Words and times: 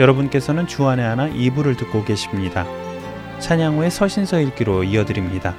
여러분께서는 0.00 0.66
주안의 0.66 1.04
하나 1.04 1.28
2부를 1.28 1.76
듣고 1.76 2.04
계십니다. 2.04 2.66
찬양 3.38 3.76
후에 3.76 3.90
서신서 3.90 4.40
읽기로 4.40 4.82
이어드립니다. 4.84 5.54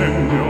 Seigneur. 0.00 0.49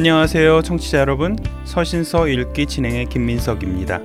안녕하세요, 0.00 0.62
청취자 0.62 1.00
여러분. 1.00 1.36
서신서 1.64 2.28
읽기 2.28 2.64
진행의 2.64 3.10
김민석입니다. 3.10 4.00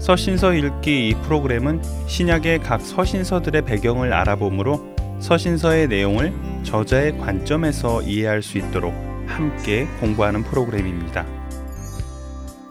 서신서 0.00 0.54
읽기 0.54 1.10
이 1.10 1.14
프로그램은 1.22 1.80
신약의 2.08 2.58
각 2.58 2.80
서신서들의 2.80 3.62
배경을 3.66 4.12
알아보므로 4.12 4.96
서신서의 5.20 5.86
내용을 5.86 6.32
저자의 6.64 7.18
관점에서 7.18 8.02
이해할 8.02 8.42
수 8.42 8.58
있도록 8.58 8.92
함께 9.28 9.86
공부하는 10.00 10.42
프로그램입니다. 10.42 11.24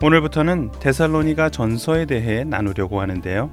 오늘부터는 0.01 0.71
데살로니가 0.81 1.51
전서에 1.51 2.05
대해 2.05 2.43
나누려고 2.43 2.99
하는데요. 2.99 3.49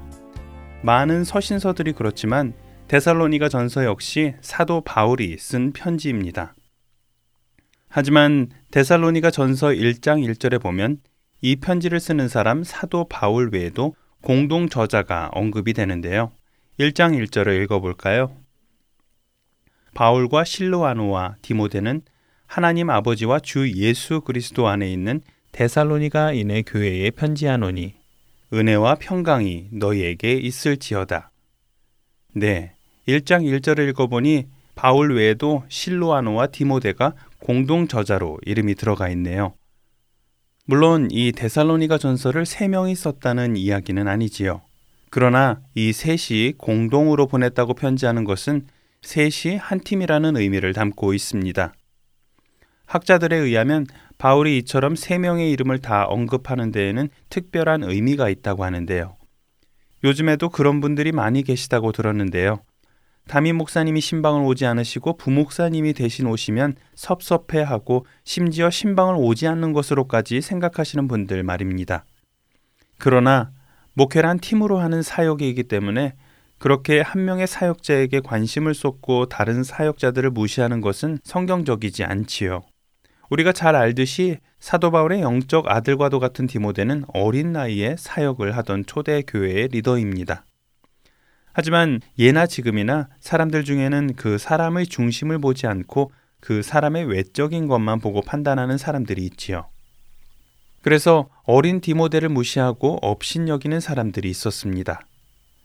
많은 0.81 1.23
서신서들이 1.23 1.93
그렇지만 1.93 2.53
데살로니가 2.89 3.47
전서 3.47 3.85
역시 3.85 4.33
사도 4.41 4.81
바울이 4.81 5.37
쓴 5.39 5.71
편지입니다. 5.71 6.53
하지만 7.95 8.49
데살로니가 8.71 9.29
전서 9.29 9.67
1장 9.67 10.27
1절에 10.27 10.59
보면 10.59 10.97
이 11.41 11.57
편지를 11.57 11.99
쓰는 11.99 12.27
사람 12.27 12.63
사도 12.63 13.07
바울 13.07 13.51
외에도 13.53 13.93
공동 14.23 14.67
저자가 14.67 15.29
언급이 15.31 15.73
되는데요. 15.73 16.31
1장 16.79 17.23
1절을 17.23 17.61
읽어볼까요? 17.61 18.35
바울과 19.93 20.43
실로아노와 20.43 21.35
디모데는 21.43 22.01
하나님 22.47 22.89
아버지와 22.89 23.39
주 23.41 23.71
예수 23.75 24.21
그리스도 24.21 24.67
안에 24.67 24.91
있는 24.91 25.21
데살로니가 25.51 26.33
인의 26.33 26.63
교회에 26.63 27.11
편지하노니 27.11 27.93
은혜와 28.51 28.95
평강이 28.95 29.67
너희에게 29.71 30.33
있을지어다. 30.33 31.29
네, 32.33 32.73
1장 33.07 33.43
1절을 33.43 33.87
읽어보니 33.89 34.47
바울 34.73 35.13
외에도 35.13 35.63
실로아노와 35.67 36.47
디모데가 36.47 37.13
공동 37.43 37.89
저자로 37.89 38.39
이름이 38.45 38.75
들어가 38.75 39.09
있네요. 39.09 39.53
물론 40.65 41.09
이 41.11 41.33
데살로니가 41.33 41.97
전설을 41.97 42.45
세 42.45 42.69
명이 42.69 42.95
썼다는 42.95 43.57
이야기는 43.57 44.07
아니지요. 44.07 44.61
그러나 45.09 45.59
이 45.75 45.91
셋이 45.91 46.53
공동으로 46.57 47.27
보냈다고 47.27 47.73
편지하는 47.73 48.23
것은 48.23 48.65
셋이 49.01 49.57
한 49.57 49.81
팀이라는 49.81 50.37
의미를 50.37 50.71
담고 50.71 51.13
있습니다. 51.13 51.73
학자들에 52.85 53.35
의하면 53.35 53.87
바울이 54.17 54.57
이처럼 54.59 54.95
세 54.95 55.17
명의 55.17 55.51
이름을 55.51 55.79
다 55.79 56.05
언급하는 56.05 56.71
데에는 56.71 57.09
특별한 57.27 57.83
의미가 57.83 58.29
있다고 58.29 58.63
하는데요. 58.63 59.17
요즘에도 60.05 60.47
그런 60.47 60.79
분들이 60.79 61.11
많이 61.11 61.43
계시다고 61.43 61.91
들었는데요. 61.91 62.61
담임 63.27 63.57
목사님이 63.57 64.01
신방을 64.01 64.45
오지 64.45 64.65
않으시고 64.65 65.17
부목사님이 65.17 65.93
대신 65.93 66.27
오시면 66.27 66.75
섭섭해하고 66.95 68.05
심지어 68.23 68.69
신방을 68.69 69.15
오지 69.17 69.47
않는 69.47 69.73
것으로까지 69.73 70.41
생각하시는 70.41 71.07
분들 71.07 71.43
말입니다. 71.43 72.05
그러나 72.99 73.51
목회란 73.93 74.39
팀으로 74.39 74.79
하는 74.79 75.01
사역이기 75.01 75.63
때문에 75.63 76.15
그렇게 76.57 77.01
한 77.01 77.25
명의 77.25 77.45
사역자에게 77.47 78.21
관심을 78.21 78.73
쏟고 78.73 79.27
다른 79.27 79.63
사역자들을 79.63 80.29
무시하는 80.31 80.81
것은 80.81 81.19
성경적이지 81.23 82.03
않지요. 82.03 82.61
우리가 83.29 83.51
잘 83.51 83.75
알듯이 83.75 84.37
사도 84.59 84.91
바울의 84.91 85.21
영적 85.21 85.69
아들과도 85.69 86.19
같은 86.19 86.47
디모데는 86.47 87.05
어린 87.13 87.51
나이에 87.51 87.95
사역을 87.97 88.55
하던 88.57 88.85
초대 88.85 89.23
교회의 89.23 89.69
리더입니다. 89.69 90.45
하지만 91.53 92.01
예나 92.17 92.47
지금이나 92.47 93.07
사람들 93.19 93.63
중에는 93.63 94.15
그 94.15 94.37
사람의 94.37 94.87
중심을 94.87 95.39
보지 95.39 95.67
않고 95.67 96.11
그 96.39 96.61
사람의 96.61 97.05
외적인 97.05 97.67
것만 97.67 97.99
보고 97.99 98.21
판단하는 98.21 98.77
사람들이 98.77 99.23
있지요. 99.25 99.67
그래서 100.81 101.29
어린 101.43 101.79
디모데를 101.79 102.27
무시하고 102.27 102.97
업신여기는 103.01 103.79
사람들이 103.79 104.29
있었습니다. 104.29 104.99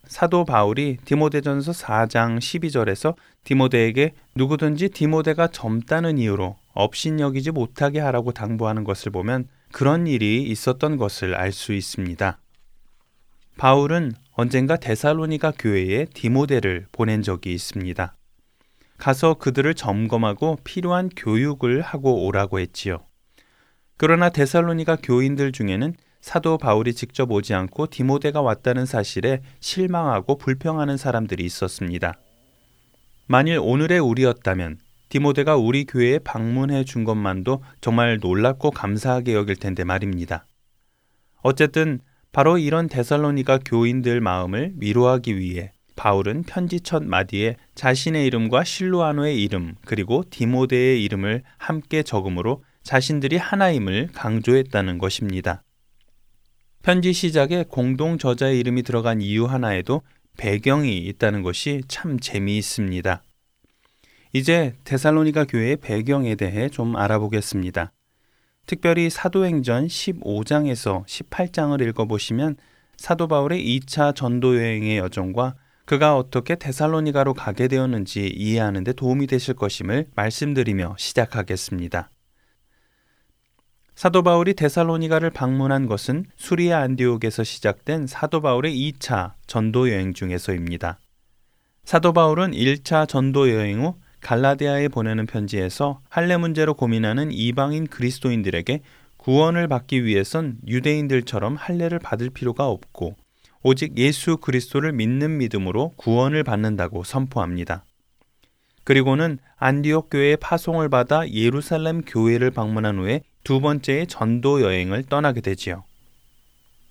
사도 0.06 0.44
바울이 0.44 0.98
디모데전서 1.04 1.72
4장 1.72 2.38
12절에서 2.38 3.16
디모데에게 3.44 4.14
누구든지 4.36 4.90
디모데가 4.90 5.48
젊다는 5.48 6.18
이유로 6.18 6.56
업신여기지 6.72 7.50
못하게 7.50 7.98
하라고 8.00 8.32
당부하는 8.32 8.84
것을 8.84 9.10
보면 9.10 9.48
그런 9.72 10.06
일이 10.06 10.44
있었던 10.44 10.96
것을 10.96 11.34
알 11.34 11.52
수 11.52 11.72
있습니다. 11.72 12.38
바울은 13.58 14.12
언젠가 14.34 14.76
데살로니가 14.76 15.52
교회에 15.58 16.06
디모데를 16.14 16.86
보낸 16.92 17.22
적이 17.22 17.54
있습니다. 17.54 18.14
가서 18.98 19.34
그들을 19.34 19.74
점검하고 19.74 20.58
필요한 20.62 21.08
교육을 21.08 21.80
하고 21.80 22.24
오라고 22.24 22.60
했지요. 22.60 22.98
그러나 23.96 24.28
데살로니가 24.28 24.98
교인들 25.02 25.50
중에는 25.50 25.92
사도 26.20 26.56
바울이 26.56 26.94
직접 26.94 27.32
오지 27.32 27.52
않고 27.52 27.88
디모데가 27.88 28.42
왔다는 28.42 28.86
사실에 28.86 29.40
실망하고 29.58 30.38
불평하는 30.38 30.96
사람들이 30.96 31.44
있었습니다. 31.44 32.14
만일 33.26 33.58
오늘의 33.60 33.98
우리였다면 33.98 34.78
디모데가 35.08 35.56
우리 35.56 35.84
교회에 35.84 36.20
방문해 36.20 36.84
준 36.84 37.02
것만도 37.02 37.64
정말 37.80 38.18
놀랍고 38.20 38.70
감사하게 38.70 39.34
여길 39.34 39.56
텐데 39.56 39.82
말입니다. 39.82 40.46
어쨌든 41.42 42.00
바로 42.32 42.58
이런 42.58 42.88
데살로니가 42.88 43.60
교인들 43.64 44.20
마음을 44.20 44.74
위로하기 44.76 45.38
위해 45.38 45.72
바울은 45.96 46.44
편지 46.44 46.80
첫 46.80 47.02
마디에 47.02 47.56
자신의 47.74 48.24
이름과 48.26 48.62
실루아노의 48.62 49.42
이름 49.42 49.74
그리고 49.84 50.22
디모데의 50.30 51.02
이름을 51.02 51.42
함께 51.56 52.02
적음으로 52.02 52.62
자신들이 52.84 53.36
하나임을 53.36 54.10
강조했다는 54.14 54.98
것입니다. 54.98 55.64
편지 56.82 57.12
시작에 57.12 57.64
공동 57.68 58.16
저자의 58.16 58.60
이름이 58.60 58.84
들어간 58.84 59.20
이유 59.20 59.46
하나에도 59.46 60.02
배경이 60.36 60.98
있다는 60.98 61.42
것이 61.42 61.82
참 61.88 62.20
재미있습니다. 62.20 63.22
이제 64.32 64.74
데살로니가 64.84 65.44
교회의 65.46 65.76
배경에 65.76 66.36
대해 66.36 66.68
좀 66.68 66.94
알아보겠습니다. 66.96 67.92
특별히 68.68 69.08
사도행전 69.08 69.86
15장에서 69.86 71.06
18장을 71.06 71.80
읽어보시면 71.88 72.56
사도 72.98 73.26
바울의 73.26 73.64
2차 73.66 74.14
전도 74.14 74.58
여행의 74.58 74.98
여정과 74.98 75.54
그가 75.86 76.18
어떻게 76.18 76.54
데살로니가로 76.54 77.32
가게 77.32 77.66
되었는지 77.66 78.26
이해하는 78.28 78.84
데 78.84 78.92
도움이 78.92 79.26
되실 79.26 79.54
것임을 79.54 80.08
말씀드리며 80.14 80.96
시작하겠습니다. 80.98 82.10
사도 83.94 84.22
바울이 84.22 84.52
데살로니가를 84.52 85.30
방문한 85.30 85.86
것은 85.86 86.26
수리아 86.36 86.80
안디옥에서 86.80 87.44
시작된 87.44 88.06
사도 88.06 88.42
바울의 88.42 88.76
2차 88.76 89.32
전도 89.46 89.90
여행 89.90 90.12
중에서입니다. 90.12 90.98
사도 91.84 92.12
바울은 92.12 92.50
1차 92.50 93.08
전도 93.08 93.50
여행 93.50 93.82
후 93.82 93.96
갈라디아에 94.20 94.88
보내는 94.88 95.26
편지에서 95.26 96.00
할례 96.08 96.36
문제로 96.36 96.74
고민하는 96.74 97.30
이방인 97.32 97.86
그리스도인들에게 97.86 98.80
구원을 99.16 99.68
받기 99.68 100.04
위해선 100.04 100.58
유대인들처럼 100.66 101.56
할례를 101.56 101.98
받을 101.98 102.30
필요가 102.30 102.68
없고 102.68 103.16
오직 103.62 103.98
예수 103.98 104.36
그리스도를 104.36 104.92
믿는 104.92 105.38
믿음으로 105.38 105.92
구원을 105.96 106.44
받는다고 106.44 107.04
선포합니다. 107.04 107.84
그리고는 108.84 109.38
안디옥 109.56 110.08
교회의 110.10 110.38
파송을 110.38 110.88
받아 110.88 111.28
예루살렘 111.28 112.02
교회를 112.02 112.50
방문한 112.50 112.98
후에 112.98 113.22
두 113.44 113.60
번째의 113.60 114.06
전도 114.06 114.62
여행을 114.62 115.04
떠나게 115.04 115.40
되지요. 115.40 115.84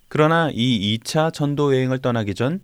그러나 0.08 0.50
이 0.52 0.98
2차 0.98 1.32
전도 1.32 1.74
여행을 1.74 1.98
떠나기 1.98 2.34
전 2.34 2.60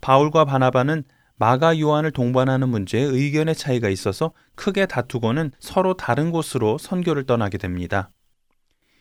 바울과 0.00 0.44
바나바는 0.46 1.04
마가 1.42 1.80
요한을 1.80 2.12
동반하는 2.12 2.68
문제에 2.68 3.02
의견의 3.02 3.56
차이가 3.56 3.88
있어서 3.88 4.30
크게 4.54 4.86
다투고는 4.86 5.50
서로 5.58 5.94
다른 5.94 6.30
곳으로 6.30 6.78
선교를 6.78 7.24
떠나게 7.24 7.58
됩니다. 7.58 8.12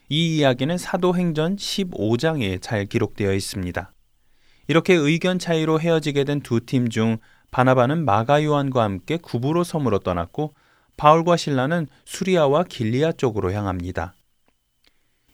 이 0.09 0.37
이야기는 0.37 0.75
사도행전 0.79 1.57
15장에 1.57 2.59
잘 2.59 2.87
기록되어 2.87 3.31
있습니다. 3.35 3.93
이렇게 4.67 4.95
의견 4.95 5.37
차이로 5.37 5.79
헤어지게 5.81 6.23
된 6.23 6.41
두 6.41 6.59
팀 6.65 6.89
중 6.89 7.19
바나바는 7.51 8.05
마가 8.05 8.43
요한과 8.43 8.81
함께 8.81 9.17
구부로 9.17 9.63
섬으로 9.63 9.99
떠났고 9.99 10.55
바울과 10.97 11.37
신라는 11.37 11.85
수리아와 12.05 12.63
길리아 12.63 13.11
쪽으로 13.11 13.51
향합니다. 13.51 14.15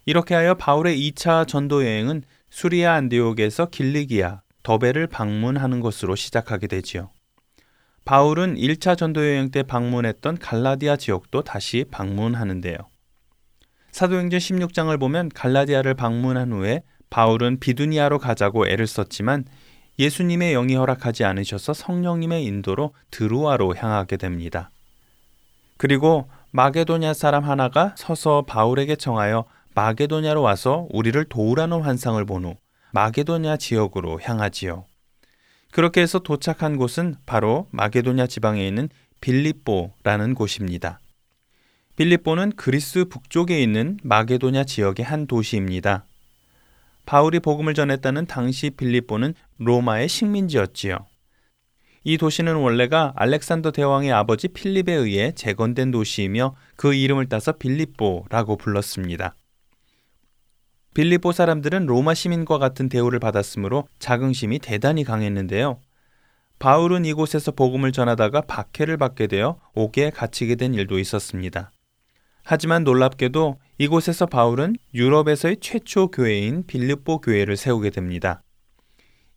이렇게 0.06 0.36
하여 0.36 0.56
바울의 0.56 1.00
2차 1.12 1.48
전도 1.48 1.86
여행은 1.86 2.24
수리아 2.50 2.96
안디옥에서 2.96 3.68
길리기아, 3.70 4.42
더베를 4.68 5.08
방문하는 5.08 5.80
것으로 5.80 6.18
시작하게 6.18 6.68
되지요. 6.68 7.10
바울은 8.04 8.56
1차 8.56 8.98
전도 8.98 9.26
여행 9.26 9.50
때 9.50 9.64
방문했던 9.64 10.40
갈라디아 10.40 10.98
지역도 10.98 11.44
다시 11.44 11.86
방문하는데요. 11.90 12.76
사도행전 13.94 14.38
16장을 14.38 15.00
보면 15.00 15.30
갈라디아를 15.30 15.94
방문한 15.94 16.52
후에 16.52 16.84
바울은 17.10 17.62
비두니아로 17.62 18.20
가자고 18.20 18.68
애를 18.68 18.88
썼지만 18.88 19.46
예수님의 20.00 20.52
영이 20.52 20.76
허락하지 20.76 21.24
않으셔서 21.24 21.72
성령님의 21.74 22.44
인도로 22.44 22.94
드루아로 23.10 23.74
향하게 23.74 24.18
됩니다. 24.18 24.70
그리고 25.78 26.30
마게도냐 26.52 27.14
사람 27.14 27.46
하나가 27.46 27.96
서서 27.98 28.44
바울에게 28.46 28.98
청하여 28.98 29.46
마게도냐로 29.76 30.42
와서 30.42 30.88
우리를 30.90 31.24
도우라는 31.24 31.84
환상을 31.84 32.26
본 32.26 32.44
후 32.44 32.58
마게도냐 32.92 33.58
지역으로 33.58 34.20
향하지요. 34.22 34.86
그렇게 35.72 36.02
해서 36.02 36.20
도착한 36.20 36.78
곳은 36.78 37.16
바로 37.26 37.68
마게도냐 37.72 38.28
지방에 38.28 38.68
있는 38.68 38.90
빌립보라는 39.22 40.36
곳입니다. 40.36 41.00
빌립보는 41.96 42.54
그리스 42.56 43.06
북쪽에 43.06 43.62
있는 43.62 43.98
마게도냐 44.04 44.64
지역의 44.64 45.06
한 45.06 45.28
도시입니다. 45.28 46.06
바울이 47.06 47.40
복음을 47.40 47.74
전했다는 47.74 48.28
당시 48.28 48.70
빌립보는 48.70 49.34
로마의 49.58 50.08
식민지였지요. 50.08 51.06
이 52.04 52.18
도시는 52.18 52.56
원래가 52.56 53.14
알렉산더 53.16 53.72
대왕의 53.72 54.12
아버지 54.14 54.48
필립에 54.48 54.94
의해 54.94 55.32
재건된 55.34 55.92
도시이며 55.92 56.56
그 56.76 56.94
이름을 56.94 57.28
따서 57.28 57.54
빌립보라고 57.54 58.58
불렀습니다. 58.58 59.36
빌립보 60.98 61.32
사람들은 61.32 61.86
로마 61.86 62.16
시민과 62.16 62.58
같은 62.58 62.90
대우를 62.90 63.20
받았으므로 63.20 63.88
자긍심이 64.00 64.58
대단히 64.58 65.04
강했는데요. 65.04 65.80
바울은 66.58 67.06
이곳에서 67.06 67.52
복음을 67.52 67.92
전하다가 67.92 68.42
박해를 68.42 68.98
받게 68.98 69.28
되어 69.28 69.60
옥에 69.76 70.10
갇히게 70.10 70.56
된 70.56 70.74
일도 70.74 70.98
있었습니다. 70.98 71.72
하지만 72.44 72.84
놀랍게도 72.84 73.60
이곳에서 73.78 74.26
바울은 74.26 74.76
유럽에서의 74.96 75.58
최초 75.62 76.08
교회인 76.08 76.66
빌립보 76.66 77.22
교회를 77.22 77.58
세우게 77.58 77.92
됩니다. 77.92 78.42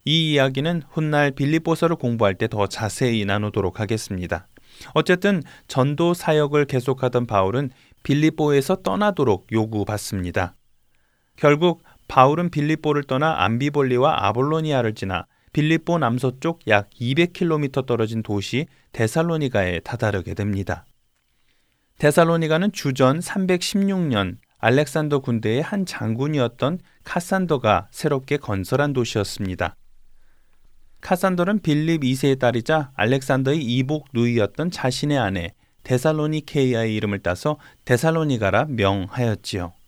이 0.07 0.33
이야기는 0.33 0.85
훗날 0.89 1.31
빌립보서를 1.31 1.97
공부할 1.97 2.37
때 2.37 2.49
더 2.49 2.69
자세히 2.69 3.27
나누도록 3.27 3.81
하겠습니다. 3.81 4.49
어쨌든 4.95 5.43
전도 5.69 6.15
사역을 6.15 6.65
계속하던 6.65 7.27
바울은 7.27 7.69
빌립보에서 8.03 8.77
떠나도록 8.77 9.49
요구받습니다. 9.53 10.55
결국 11.41 11.83
바울은 12.07 12.51
빌립보를 12.51 13.05
떠나 13.05 13.43
암비볼리와 13.45 14.27
아볼로니아를 14.27 14.95
지나 14.95 15.27
빌립보 15.55 15.99
남서쪽 15.99 16.61
약 16.69 16.91
200km 16.91 17.87
떨어진 17.87 18.23
도시 18.23 18.67
데살로니가에 18.93 19.81
다다르게 19.81 20.35
됩니다. 20.35 20.85
데살로니가는 21.99 22.73
주전 22.73 23.21
316년 23.21 24.37
알렉산더 24.59 25.21
군대의 25.21 25.63
한 25.63 25.87
장군이었던 25.87 26.79
카산더가 27.05 27.89
새롭게 27.91 28.37
건설한 28.37 28.93
도시였습니다. 28.93 29.77
카산더는 31.01 31.61
빌립 31.61 32.03
2세의 32.03 32.39
딸이자 32.39 32.93
알렉산더의 32.95 33.63
이복 33.63 34.09
누이였던 34.13 34.71
자신의 34.71 35.17
아내 35.17 35.55
데살로니케이아의 35.85 36.95
이름을 36.95 37.21
따서 37.21 37.57
데살로니가라 37.87 38.67
명하였지요. 38.67 39.80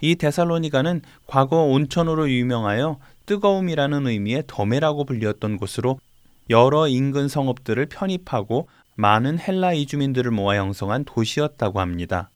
이 0.00 0.16
데살로니가는 0.16 1.02
과거 1.26 1.64
온천으로 1.64 2.30
유명하여 2.30 2.98
뜨거움이라는 3.26 4.06
의미의 4.06 4.44
덤메라고 4.46 5.04
불렸던 5.04 5.56
곳으로 5.56 5.98
여러 6.48 6.88
인근 6.88 7.28
성읍들을 7.28 7.86
편입하고 7.86 8.68
많은 8.96 9.38
헬라 9.38 9.72
이주민들을 9.74 10.30
모아 10.30 10.56
형성한 10.56 11.04
도시였다고 11.04 11.80
합니다. 11.80 12.30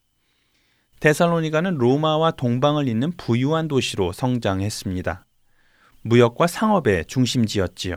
데살로니가는 1.01 1.75
로마와 1.75 2.33
동방을 2.33 2.89
잇는 2.89 3.13
부유한 3.17 3.69
도시로 3.69 4.13
성장했습니다. 4.13 5.27
무역과 6.03 6.47
상업의 6.47 7.07
중심지였지요. 7.07 7.97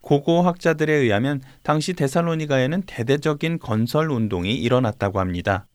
고고 0.00 0.42
학자들에 0.42 0.92
의하면 0.92 1.42
당시 1.62 1.92
데살로니가에는 1.92 2.82
대대적인 2.86 3.58
건설 3.58 4.10
운동이 4.10 4.54
일어났다고 4.54 5.20
합니다. 5.20 5.66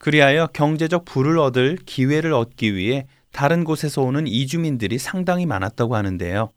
그리하여 0.00 0.46
경제적 0.54 1.04
부를 1.04 1.38
얻을 1.38 1.76
기회를 1.84 2.32
얻기 2.32 2.74
위해 2.74 3.06
다른 3.32 3.64
곳에서 3.64 4.00
오는 4.00 4.26
이주민들이 4.26 4.98
상당히 4.98 5.44
많았다고 5.44 5.94
하는데요. 5.94 6.50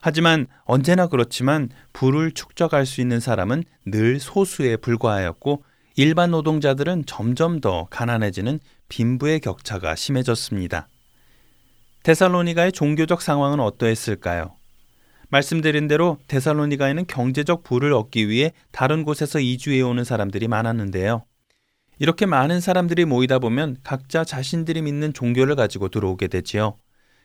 하지만 0.00 0.46
언제나 0.64 1.06
그렇지만 1.06 1.68
부를 1.92 2.32
축적할 2.32 2.86
수 2.86 3.02
있는 3.02 3.20
사람은 3.20 3.64
늘 3.84 4.18
소수에 4.18 4.76
불과하였고 4.76 5.62
일반 5.96 6.30
노동자들은 6.30 7.04
점점 7.06 7.60
더 7.60 7.88
가난해지는 7.90 8.58
빈부의 8.88 9.40
격차가 9.40 9.94
심해졌습니다. 9.94 10.88
데살로니가의 12.04 12.72
종교적 12.72 13.20
상황은 13.20 13.60
어떠했을까요? 13.60 14.54
말씀드린 15.28 15.88
대로 15.88 16.16
데살로니가에는 16.28 17.06
경제적 17.06 17.64
부를 17.64 17.92
얻기 17.92 18.30
위해 18.30 18.52
다른 18.72 19.04
곳에서 19.04 19.40
이주해 19.40 19.82
오는 19.82 20.04
사람들이 20.04 20.48
많았는데요. 20.48 21.24
이렇게 21.98 22.26
많은 22.26 22.60
사람들이 22.60 23.04
모이다 23.04 23.38
보면 23.38 23.76
각자 23.82 24.24
자신들이 24.24 24.82
믿는 24.82 25.12
종교를 25.12 25.56
가지고 25.56 25.88
들어오게 25.88 26.28
되지요. 26.28 26.76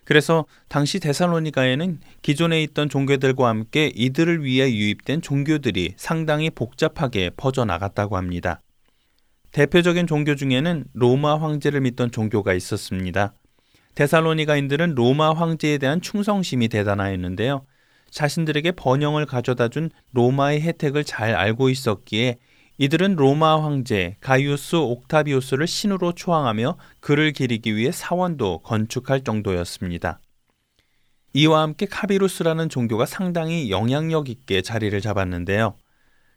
그래서 0.06 0.46
당시 0.68 1.00
데살로니가에는 1.00 2.00
기존에 2.22 2.62
있던 2.63 2.89
종교들과 2.89 3.48
함께 3.48 3.92
이들을 3.96 4.44
위해 4.44 4.70
유입된 4.74 5.22
종교들이 5.22 5.94
상당히 5.96 6.50
복잡하게 6.50 7.30
퍼져나갔다고 7.38 8.18
합니다. 8.18 8.62
대표적인 9.51 10.08
종교 10.08 10.36
중에는 10.36 10.86
로마 10.94 11.39
황제를 11.39 11.82
믿던 11.82 12.12
종교가 12.12 12.53
있었습니다. 12.53 13.34
데살로니가인들은 13.96 14.96
로마 14.96 15.34
황제에 15.34 15.77
대한 15.77 16.01
충성심이 16.01 16.68
대단하였는데요. 16.68 17.65
자신들에게 18.10 18.72
번영을 18.74 19.25
가져다 19.25 19.70
준 19.70 19.89
로마의 20.13 20.62
혜택을 20.62 21.03
잘 21.03 21.36
알고 21.36 21.70
있었기에 21.70 22.38
이들은 22.80 23.15
로마 23.15 23.63
황제 23.63 24.18
가이우스 24.20 24.75
옥타비우스를 24.75 25.68
신으로 25.68 26.13
초항하며 26.13 26.77
그를 27.00 27.32
기리기 27.32 27.75
위해 27.75 27.92
사원도 27.92 28.60
건축할 28.63 29.22
정도였습니다. 29.24 30.20
이와 31.34 31.62
함께 31.62 31.86
카비루스라는 31.86 32.70
종교가 32.70 33.06
상당히 33.06 33.70
영향력 33.70 34.30
있게 34.30 34.62
자리를 34.62 35.00
잡았는데요. 35.01 35.75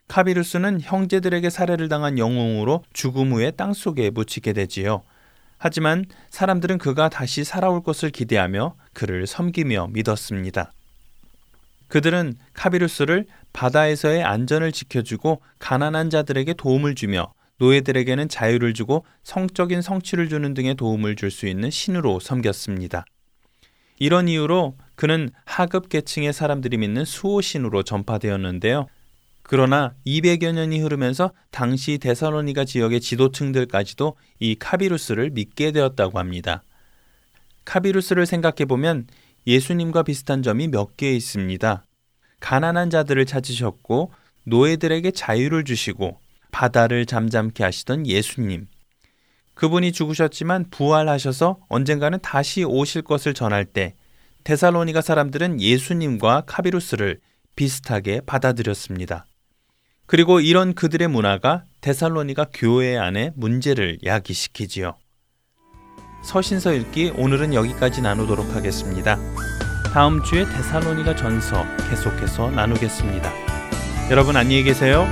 카비루스는 0.09 0.81
형제들에게 0.83 1.49
살해를 1.50 1.88
당한 1.88 2.19
영웅으로 2.19 2.85
죽음 2.93 3.33
후에 3.33 3.50
땅 3.50 3.73
속에 3.73 4.11
묻히게 4.11 4.52
되지요. 4.52 5.02
하지만 5.59 6.05
사람들은 6.31 6.78
그가 6.78 7.09
다시 7.09 7.45
살아올 7.45 7.83
것을 7.83 8.11
기대하며 8.11 8.76
그를 8.93 9.26
섬기며 9.26 9.88
믿었습니다. 9.93 10.73
그들은 11.88 12.35
카비루스를 12.52 13.26
바다에서의 13.52 14.23
안전을 14.23 14.73
지켜주고 14.73 15.40
가난한 15.59 16.11
자들에게 16.11 16.55
도움을 16.55 16.95
주며 16.95 17.33
노예들에게는 17.59 18.28
자유를 18.28 18.75
주고 18.75 19.05
성적인 19.23 19.81
성취를 19.83 20.28
주는 20.28 20.52
등의 20.52 20.75
도움을 20.75 21.16
줄 21.16 21.31
수 21.31 21.47
있는 21.47 21.71
신으로 21.71 22.21
섬겼습니다. 22.21 23.05
이런 23.99 24.28
이유로 24.28 24.76
그는 24.95 25.31
하급 25.45 25.88
계층의 25.88 26.33
사람들이 26.33 26.76
믿는 26.76 27.05
수호신으로 27.05 27.83
전파되었는데요. 27.83 28.88
그러나 29.43 29.95
200여 30.07 30.52
년이 30.52 30.81
흐르면서 30.81 31.31
당시 31.50 31.99
데살로니가 31.99 32.64
지역의 32.64 33.00
지도층들까지도 33.00 34.16
이 34.40 34.57
카비루스를 34.57 35.31
믿게 35.31 35.73
되었다고 35.73 36.19
합니다. 36.19 36.62
카비루스를 37.64 38.26
생각해 38.26 38.64
보면 38.66 39.07
예수님과 39.47 40.03
비슷한 40.03 40.43
점이 40.43 40.69
몇 40.69 40.97
개 40.97 41.12
있습니다. 41.12 41.85
가난한 42.41 42.91
자들을 42.91 43.25
찾으셨고 43.26 44.12
노예들에게 44.45 45.11
자유를 45.11 45.65
주시고 45.65 46.19
바다를 46.53 47.07
잠잠케 47.07 47.65
하시던 47.65 48.07
예수님. 48.07 48.67
그분이 49.55 49.93
죽으셨지만 49.93 50.71
부활하셔서 50.71 51.61
언젠가는 51.69 52.19
다시 52.21 52.62
오실 52.65 53.03
것을 53.03 53.35
전할 53.35 53.65
때 53.65 53.95
데살로니가 54.45 55.00
사람들은 55.00 55.61
예수님과 55.61 56.43
카비루스를 56.47 57.21
비슷하게 57.57 58.21
받아들였습니다. 58.26 59.26
그리고 60.07 60.41
이런 60.41 60.75
그들의 60.75 61.09
문화가 61.09 61.65
데살로니가 61.81 62.47
교회 62.53 62.97
안에 62.97 63.33
문제를 63.35 63.99
야기시키지요. 64.05 64.97
서신서 66.23 66.73
읽기 66.75 67.12
오늘은 67.16 67.54
여기까지 67.54 68.02
나누도록 68.02 68.54
하겠습니다. 68.54 69.18
다음 69.92 70.23
주에 70.23 70.44
데살로니가 70.44 71.16
전서 71.16 71.64
계속해서 71.88 72.50
나누겠습니다. 72.50 73.32
여러분 74.11 74.37
안녕히 74.37 74.62
계세요. 74.62 75.06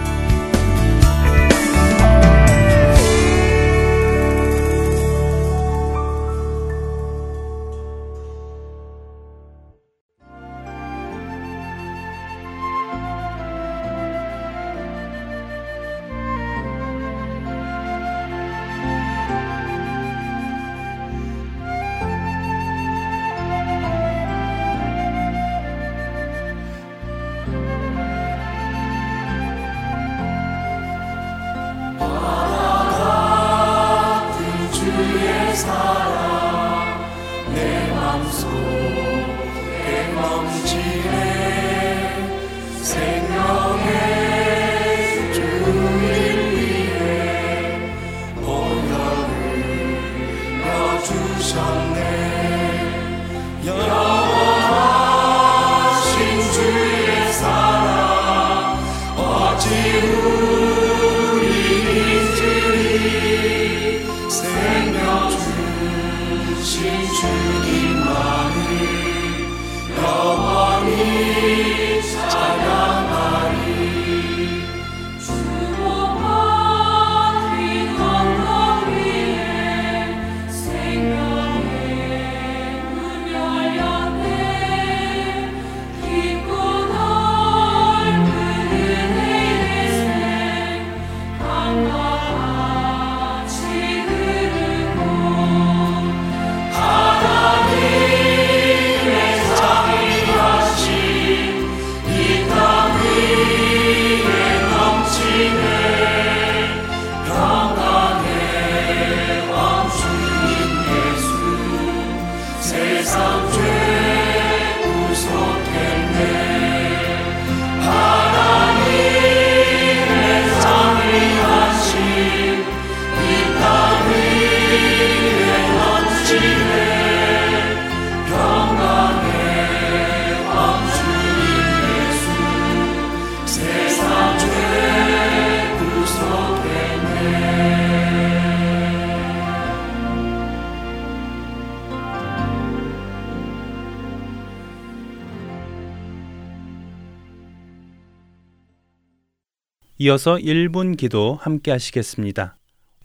이어서 150.07 150.35
1분 150.37 150.99
기도 150.99 151.39
함께 151.41 151.71
하시겠습니다. 151.71 152.59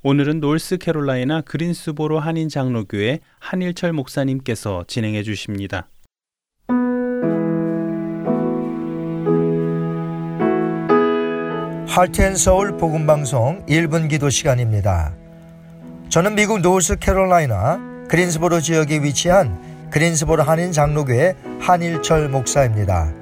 오늘은 0.03 0.41
노스캐롤라이나 0.41 1.39
그린스보로 1.39 2.19
한인 2.19 2.49
장로교회 2.49 3.21
한일철 3.39 3.93
목사님께서 3.93 4.83
진행해 4.85 5.23
주십니다. 5.23 5.87
할텐 11.87 12.35
서울 12.35 12.75
복음 12.75 13.07
방송 13.07 13.65
1분 13.67 14.09
기도 14.09 14.29
시간입니다. 14.29 15.15
저는 16.09 16.35
미국 16.35 16.59
노스캐롤라이나 16.59 18.07
그린스보로 18.09 18.59
지역에 18.59 19.01
위치한 19.01 19.89
그린스보로 19.89 20.43
한인 20.43 20.73
장로교회 20.73 21.37
한일철 21.61 22.27
목사입니다. 22.27 23.13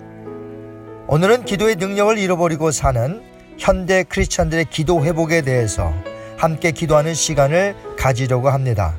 오늘은 1.07 1.45
기도의 1.45 1.75
능력을 1.75 2.17
잃어버리고 2.17 2.71
사는 2.71 3.36
현대 3.57 4.03
크리스천들의 4.03 4.65
기도 4.65 5.03
회복에 5.03 5.41
대해서 5.41 5.93
함께 6.37 6.71
기도하는 6.71 7.13
시간을 7.13 7.75
가지려고 7.97 8.49
합니다. 8.49 8.97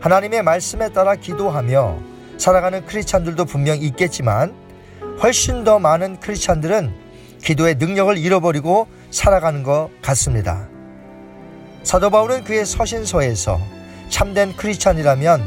하나님의 0.00 0.42
말씀에 0.42 0.90
따라 0.90 1.14
기도하며 1.14 1.98
살아가는 2.38 2.84
크리스천들도 2.86 3.44
분명 3.46 3.78
있겠지만 3.78 4.54
훨씬 5.22 5.64
더 5.64 5.78
많은 5.78 6.20
크리스천들은 6.20 6.92
기도의 7.42 7.76
능력을 7.76 8.16
잃어버리고 8.18 8.86
살아가는 9.10 9.62
것 9.62 9.90
같습니다. 10.02 10.68
사도 11.82 12.10
바울은 12.10 12.44
그의 12.44 12.66
서신서에서 12.66 13.58
참된 14.10 14.54
크리스천이라면 14.54 15.42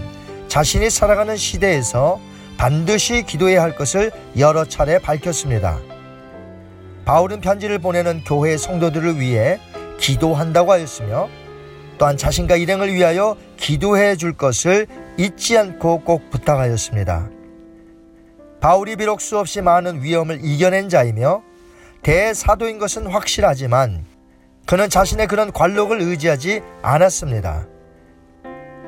자신이 0.48 0.90
살아가는 0.90 1.38
시대에서 1.38 2.20
반드시 2.58 3.24
기도해야 3.24 3.62
할 3.62 3.76
것을 3.76 4.12
여러 4.38 4.66
차례 4.66 5.00
밝혔습니다. 5.00 5.80
바울은 7.06 7.42
편지를 7.42 7.80
보내는 7.80 8.24
교회 8.26 8.58
성도들을 8.58 9.20
위해 9.20 9.60
기도한다고 10.00 10.72
하였으며 10.72 11.30
또한 11.98 12.18
자신과 12.18 12.56
일행을 12.56 12.94
위하여 12.94 13.36
기도해 13.58 14.16
줄 14.16 14.34
것을 14.34 14.88
잊지 15.18 15.58
않고 15.58 16.02
꼭 16.02 16.30
부탁하였습니다. 16.30 17.30
바울이 18.60 18.96
비록 18.96 19.22
수없이 19.22 19.62
많은 19.62 20.02
위험을 20.02 20.40
이겨낸 20.44 20.90
자이며 20.90 21.44
대사도인 22.02 22.80
것은 22.80 23.08
확실하지만 23.08 24.06
그는 24.66 24.90
자신의 24.90 25.28
그런 25.28 25.52
관록을 25.52 26.02
의지하지 26.02 26.62
않았습니다. 26.82 27.68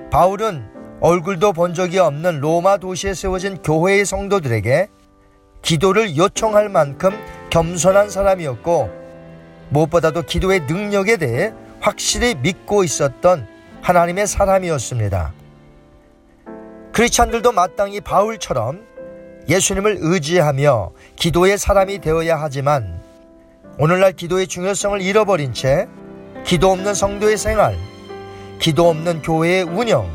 바울은 0.09 0.65
얼굴도 1.01 1.51
본 1.53 1.73
적이 1.73 1.99
없는 1.99 2.39
로마 2.39 2.77
도시에 2.77 3.13
세워진 3.13 3.61
교회의 3.61 4.05
성도들에게 4.05 4.87
기도를 5.61 6.15
요청할 6.15 6.69
만큼 6.69 7.11
겸손한 7.55 8.09
사람이었고 8.09 8.89
무엇보다도 9.69 10.23
기도의 10.23 10.63
능력에 10.67 11.15
대해 11.15 11.53
확실히 11.79 12.35
믿고 12.35 12.83
있었던 12.83 13.47
하나님의 13.81 14.27
사람이었습니다. 14.27 15.31
크리스찬들도 16.91 17.53
마땅히 17.53 18.01
바울처럼 18.01 18.85
예수님을 19.47 19.99
의지하며 20.01 20.91
기도의 21.15 21.57
사람이 21.57 21.99
되어야 21.99 22.35
하지만 22.35 23.01
오늘날 23.77 24.11
기도의 24.11 24.47
중요성을 24.47 25.01
잃어버린 25.01 25.53
채 25.53 25.87
기도 26.43 26.71
없는 26.71 26.93
성도의 26.93 27.37
생활, 27.37 27.77
기도 28.59 28.89
없는 28.89 29.21
교회의 29.21 29.63
운영, 29.63 30.09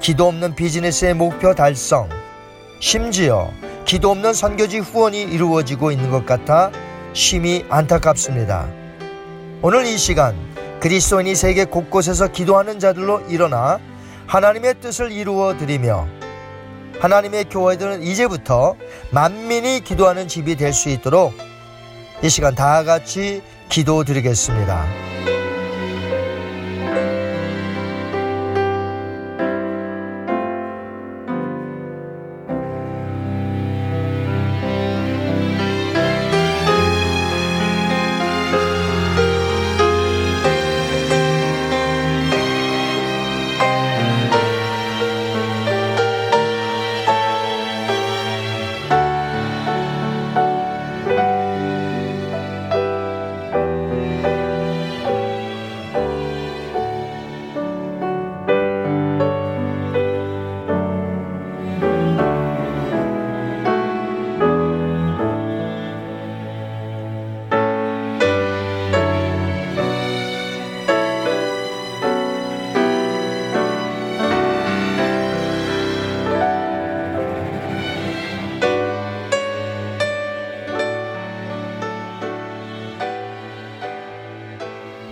기도 0.00 0.28
없는 0.28 0.54
비즈니스의 0.54 1.14
목표 1.14 1.52
달성, 1.52 2.08
심지어 2.78 3.50
기도 3.84 4.10
없는 4.10 4.32
선교지 4.34 4.78
후원이 4.78 5.22
이루어지고 5.22 5.90
있는 5.90 6.10
것 6.10 6.24
같아 6.24 6.70
심히 7.12 7.64
안타깝습니다. 7.68 8.68
오늘 9.62 9.84
이 9.86 9.98
시간 9.98 10.36
그리스도인이 10.80 11.34
세계 11.34 11.64
곳곳에서 11.64 12.28
기도하는 12.28 12.78
자들로 12.78 13.20
일어나 13.28 13.78
하나님의 14.26 14.74
뜻을 14.80 15.12
이루어 15.12 15.56
드리며 15.58 16.06
하나님의 17.00 17.44
교회들은 17.50 18.02
이제부터 18.02 18.76
만민이 19.10 19.80
기도하는 19.80 20.28
집이 20.28 20.56
될 20.56 20.72
수 20.72 20.88
있도록 20.88 21.34
이 22.22 22.28
시간 22.28 22.54
다 22.54 22.84
같이 22.84 23.42
기도 23.68 24.04
드리겠습니다. 24.04 25.09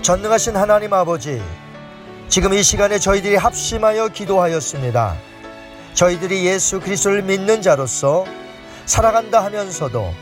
전능하신 0.09 0.57
하나님 0.57 0.95
아버지, 0.95 1.39
지금 2.31 2.55
이 2.55 2.63
시간에 2.63 2.99
저희들이 2.99 3.37
합심하여 3.37 4.09
기도하였습니다. 4.09 5.15
저희들이 5.93 6.47
예수 6.47 6.81
그리스도를 6.81 7.21
믿는 7.21 7.61
자로서 7.61 8.25
살아간다 8.87 9.45
하면서도 9.45 10.15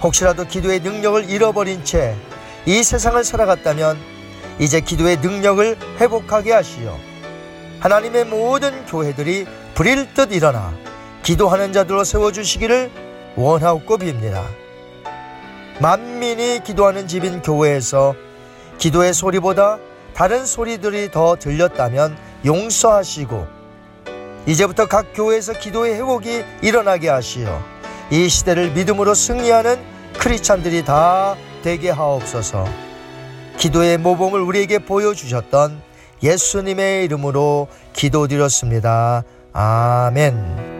혹시라도 0.00 0.46
기도의 0.46 0.78
능력을 0.78 1.28
잃어버린 1.28 1.84
채 1.84 2.14
이 2.66 2.84
세상을 2.84 3.24
살아갔다면 3.24 3.98
이제 4.60 4.78
기도의 4.78 5.16
능력을 5.16 5.76
회복하게 5.98 6.52
하시어 6.52 6.96
하나님의 7.80 8.26
모든 8.26 8.86
교회들이 8.86 9.44
불일 9.74 10.14
듯 10.14 10.32
일어나 10.32 10.72
기도하는 11.24 11.72
자들로 11.72 12.04
세워주시기를 12.04 12.92
원하옵고 13.34 13.98
빕니다. 13.98 14.44
만민이 15.80 16.60
기도하는 16.62 17.08
집인 17.08 17.42
교회에서 17.42 18.14
기도의 18.80 19.12
소리보다 19.14 19.78
다른 20.14 20.44
소리들이 20.44 21.10
더 21.10 21.36
들렸다면 21.36 22.16
용서하시고 22.44 23.46
이제부터 24.46 24.86
각 24.86 25.12
교회에서 25.14 25.52
기도의 25.52 25.94
회복이 25.94 26.42
일어나게 26.62 27.10
하시어 27.10 27.60
이 28.10 28.28
시대를 28.28 28.72
믿음으로 28.72 29.14
승리하는 29.14 29.78
크리스찬들이 30.18 30.84
다 30.84 31.36
되게 31.62 31.90
하옵소서. 31.90 32.64
기도의 33.58 33.98
모범을 33.98 34.40
우리에게 34.40 34.78
보여주셨던 34.78 35.80
예수님의 36.22 37.04
이름으로 37.04 37.68
기도드렸습니다. 37.92 39.22
아멘. 39.52 40.79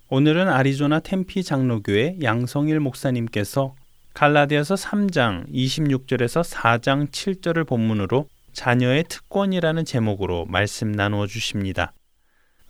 오늘은 0.09 0.47
아리조나 0.47 0.99
템피 0.99 1.43
장로교회 1.43 2.19
양성일 2.21 2.79
목사님께서 2.79 3.75
갈라디아서 4.13 4.75
3장 4.75 5.49
26절에서 5.51 6.43
4장 6.43 7.09
7절을 7.09 7.67
본문으로 7.67 8.27
자녀의 8.53 9.05
특권이라는 9.07 9.85
제목으로 9.85 10.45
말씀 10.45 10.91
나누어 10.91 11.27
주십니다. 11.27 11.93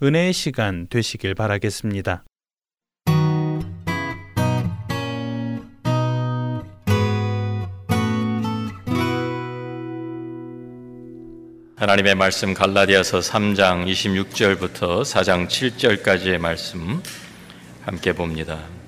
은혜의 0.04 0.34
시간 0.34 0.88
되시길 0.88 1.36
바라겠습니다. 1.36 2.24
하나님의 11.76 12.14
말씀 12.14 12.54
갈라디아서 12.54 13.20
3장 13.20 13.88
26절부터 13.88 15.02
4장 15.02 15.48
7절까지의 15.48 16.38
말씀 16.38 17.02
함께 17.82 18.14
봅니다. 18.14 18.81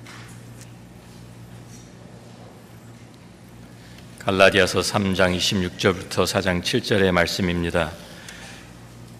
갈라디아서 4.24 4.80
3장 4.80 5.36
26절부터 5.36 6.24
4장 6.24 6.62
7절의 6.62 7.10
말씀입니다. 7.10 7.90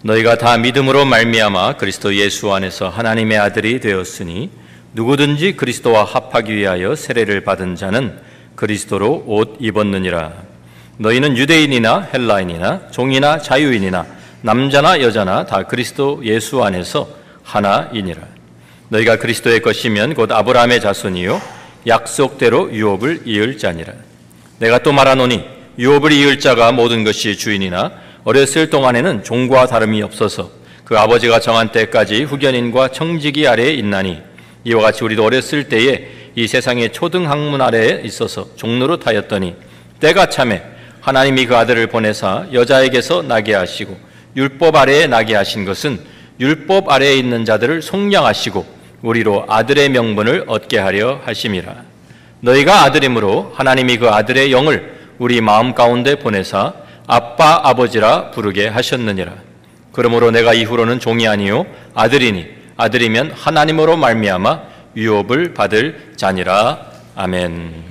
너희가 0.03 0.39
다 0.39 0.57
믿음으로 0.57 1.05
말미암아 1.05 1.77
그리스도 1.77 2.15
예수 2.15 2.55
안에서 2.55 2.89
하나님의 2.89 3.37
아들이 3.37 3.81
되었으니 3.81 4.49
누구든지 4.95 5.57
그리스도와 5.57 6.05
합하기 6.05 6.57
위하여 6.57 6.97
세례를 6.97 7.45
받은 7.45 7.77
자는 7.77 8.19
그리스도로 8.55 9.25
옷 9.27 9.59
입었느니라. 9.61 10.33
너희는 10.97 11.37
유대인이나 11.37 12.09
헬라인이나 12.15 12.89
종이나 12.91 13.39
자유인이나 13.39 14.07
남자나 14.41 15.03
여자나 15.03 15.45
다 15.45 15.65
그리스도 15.65 16.23
예수 16.25 16.65
안에서 16.65 17.11
하나이니라. 17.43 18.23
너희가 18.89 19.19
그리스도의 19.19 19.61
것이면 19.61 20.15
곧 20.15 20.33
아브라함의 20.33 20.81
자손이요 20.81 21.43
약속대로 21.87 22.73
유업을 22.73 23.25
이을 23.27 23.59
자니라. 23.59 23.93
내가 24.65 24.79
또 24.79 24.93
말하노니 24.93 25.45
유업을 25.79 26.11
이을 26.11 26.39
자가 26.39 26.73
모든 26.73 27.05
것이 27.05 27.37
주인이나 27.37 27.93
어렸을 28.25 28.71
동안에는 28.71 29.23
종과 29.23 29.67
다름이 29.67 30.01
없어서 30.01 30.51
그 30.87 30.99
아버지가 30.99 31.39
정한 31.39 31.71
때까지 31.71 32.23
후견인과 32.23 32.89
청지기 32.89 33.47
아래에 33.47 33.75
있나니 33.75 34.23
이와 34.65 34.81
같이 34.81 35.05
우리도 35.05 35.23
어렸을 35.23 35.69
때에 35.69 36.09
이 36.35 36.47
세상의 36.47 36.93
초등 36.93 37.31
학문 37.31 37.61
아래에 37.61 38.01
있어서 38.05 38.49
종로로 38.57 39.01
타였더니 39.01 39.55
때가 40.01 40.31
참에 40.31 40.63
하나님이 41.03 41.45
그 41.45 41.57
아들을 41.57 41.87
보내사 41.89 42.47
여자에게서 42.55 43.21
나게 43.21 43.53
하시고 43.53 43.95
율법 44.35 44.77
아래에 44.77 45.07
나게 45.09 45.35
하신 45.35 45.67
것은 45.67 46.01
율법 46.41 46.91
아래에 46.91 47.17
있는 47.17 47.45
자들을 47.45 47.83
속량하시고 47.83 48.65
우리로 49.03 49.45
아들의 49.47 49.91
명분을 49.91 50.45
얻게 50.47 50.79
하려 50.79 51.21
하심이라. 51.23 51.94
너희가 52.45 52.83
아들이므로 52.83 53.53
하나님이 53.55 53.97
그 53.97 54.11
아들의 54.11 54.53
영을 54.53 54.95
우리 55.19 55.41
마음 55.41 55.75
가운데 55.75 56.17
보내사 56.17 56.75
아빠 57.07 57.61
아버지라 57.65 58.33
부르게 58.33 58.69
하셨느니라. 58.69 59.33
그러므로 59.93 60.31
내가 60.31 60.53
이후로는 60.53 61.01
종이 61.01 61.27
아니요 61.27 61.65
아들이니 61.95 62.47
아들이면 62.77 63.33
하나님으로 63.33 63.97
말미암아 63.97 64.61
유업을 64.95 65.55
받을 65.55 66.13
자니라. 66.17 66.93
아멘. 67.17 67.83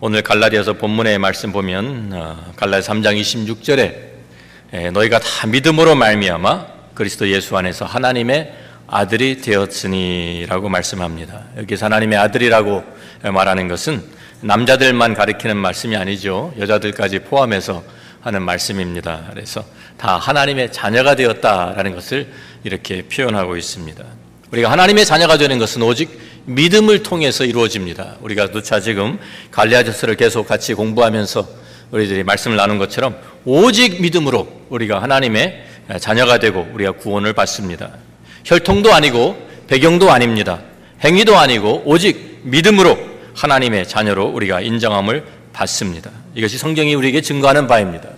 오늘 0.00 0.22
갈라디아서 0.22 0.74
본문의 0.74 1.18
말씀 1.18 1.52
보면 1.52 2.10
어, 2.14 2.52
갈라디아 2.56 2.94
3장 2.94 3.20
26절에 3.20 4.92
너희가 4.92 5.18
다 5.18 5.46
믿음으로 5.46 5.94
말미암아 5.94 6.66
그리스도 6.94 7.28
예수 7.28 7.56
안에서 7.56 7.84
하나님의 7.84 8.63
아들이 8.94 9.40
되었으니라고 9.40 10.68
말씀합니다. 10.68 11.46
여기서 11.56 11.86
하나님의 11.86 12.16
아들이라고 12.16 12.84
말하는 13.32 13.66
것은 13.66 14.00
남자들만 14.40 15.14
가리키는 15.14 15.56
말씀이 15.56 15.96
아니죠. 15.96 16.54
여자들까지 16.60 17.18
포함해서 17.20 17.82
하는 18.20 18.42
말씀입니다. 18.42 19.22
그래서 19.30 19.64
다 19.96 20.16
하나님의 20.16 20.70
자녀가 20.70 21.16
되었다라는 21.16 21.96
것을 21.96 22.28
이렇게 22.62 23.02
표현하고 23.02 23.56
있습니다. 23.56 24.04
우리가 24.52 24.70
하나님의 24.70 25.04
자녀가 25.04 25.38
되는 25.38 25.58
것은 25.58 25.82
오직 25.82 26.16
믿음을 26.44 27.02
통해서 27.02 27.44
이루어집니다. 27.44 28.18
우리가 28.20 28.52
누차 28.52 28.78
지금 28.78 29.18
갈리아저스를 29.50 30.14
계속 30.14 30.46
같이 30.46 30.72
공부하면서 30.72 31.48
우리들이 31.90 32.22
말씀을 32.22 32.56
나눈 32.56 32.78
것처럼 32.78 33.16
오직 33.44 34.00
믿음으로 34.00 34.66
우리가 34.68 35.02
하나님의 35.02 35.64
자녀가 35.98 36.38
되고 36.38 36.64
우리가 36.72 36.92
구원을 36.92 37.32
받습니다. 37.32 38.03
혈통도 38.44 38.92
아니고 38.92 39.36
배경도 39.68 40.10
아닙니다. 40.10 40.60
행위도 41.02 41.36
아니고 41.36 41.82
오직 41.86 42.40
믿음으로 42.42 42.98
하나님의 43.34 43.88
자녀로 43.88 44.26
우리가 44.26 44.60
인정함을 44.60 45.24
받습니다. 45.52 46.10
이것이 46.34 46.58
성경이 46.58 46.94
우리에게 46.94 47.20
증거하는 47.20 47.66
바입니다. 47.66 48.08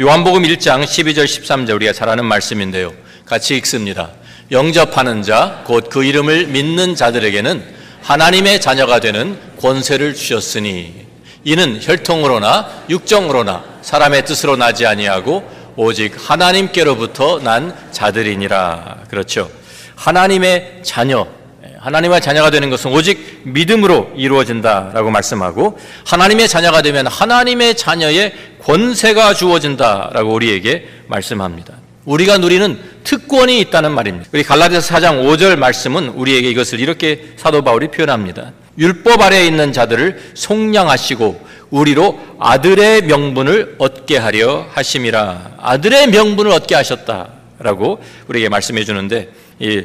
요한복음 0.00 0.42
1장 0.42 0.84
12절 0.84 1.24
13절 1.24 1.74
우리가 1.74 1.92
잘 1.92 2.08
아는 2.08 2.24
말씀인데요. 2.24 2.92
같이 3.26 3.56
읽습니다. 3.56 4.10
영접하는 4.50 5.22
자, 5.22 5.62
곧 5.66 5.88
그 5.88 6.04
이름을 6.04 6.48
믿는 6.48 6.94
자들에게는 6.94 7.64
하나님의 8.02 8.60
자녀가 8.60 9.00
되는 9.00 9.38
권세를 9.60 10.14
주셨으니 10.14 11.06
이는 11.44 11.78
혈통으로나 11.80 12.84
육정으로나 12.90 13.64
사람의 13.82 14.24
뜻으로 14.24 14.56
나지 14.56 14.86
아니하고 14.86 15.48
오직 15.76 16.14
하나님께로부터 16.16 17.40
난 17.40 17.74
자들이니라. 17.92 19.04
그렇죠. 19.08 19.50
하나님의 19.96 20.80
자녀, 20.82 21.26
하나님의 21.78 22.20
자녀가 22.20 22.50
되는 22.50 22.70
것은 22.70 22.92
오직 22.92 23.42
믿음으로 23.44 24.12
이루어진다라고 24.16 25.10
말씀하고 25.10 25.78
하나님의 26.06 26.48
자녀가 26.48 26.80
되면 26.82 27.06
하나님의 27.06 27.76
자녀의 27.76 28.32
권세가 28.62 29.34
주어진다라고 29.34 30.32
우리에게 30.32 30.88
말씀합니다. 31.08 31.74
우리가 32.06 32.38
누리는 32.38 32.78
특권이 33.02 33.60
있다는 33.60 33.92
말입니다. 33.92 34.28
우리 34.32 34.42
갈라디아서 34.42 34.94
4장 34.94 35.24
5절 35.24 35.56
말씀은 35.56 36.08
우리에게 36.08 36.50
이것을 36.50 36.80
이렇게 36.80 37.34
사도 37.36 37.62
바울이 37.62 37.88
표현합니다. 37.88 38.52
율법 38.78 39.20
아래에 39.20 39.46
있는 39.46 39.72
자들을 39.72 40.32
속량하시고 40.34 41.46
우리로 41.70 42.18
아들의 42.38 43.02
명분을 43.02 43.76
얻게 43.78 44.16
하려 44.16 44.66
하심이라. 44.72 45.56
아들의 45.60 46.08
명분을 46.08 46.50
얻게 46.52 46.74
하셨다 46.74 47.28
라고 47.58 48.02
우리에게 48.28 48.48
말씀해 48.48 48.84
주는데 48.84 49.28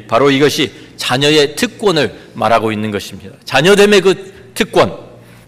바로 0.08 0.30
이것이 0.30 0.72
자녀의 0.96 1.56
특권을 1.56 2.12
말하고 2.34 2.72
있는 2.72 2.90
것입니다. 2.90 3.36
자녀됨의 3.44 4.00
그 4.00 4.50
특권, 4.54 4.96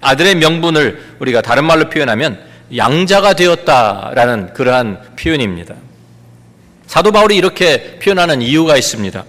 아들의 0.01 0.37
명분을 0.37 1.17
우리가 1.19 1.43
다른 1.43 1.65
말로 1.65 1.89
표현하면 1.89 2.39
양자가 2.77 3.35
되었다라는 3.35 4.55
그러한 4.55 5.15
표현입니다. 5.19 5.75
사도 6.87 7.13
바울이 7.13 7.37
이렇게 7.37 7.99
표현하는 7.99 8.43
이유가 8.43 8.77
있습니다. 8.77 9.25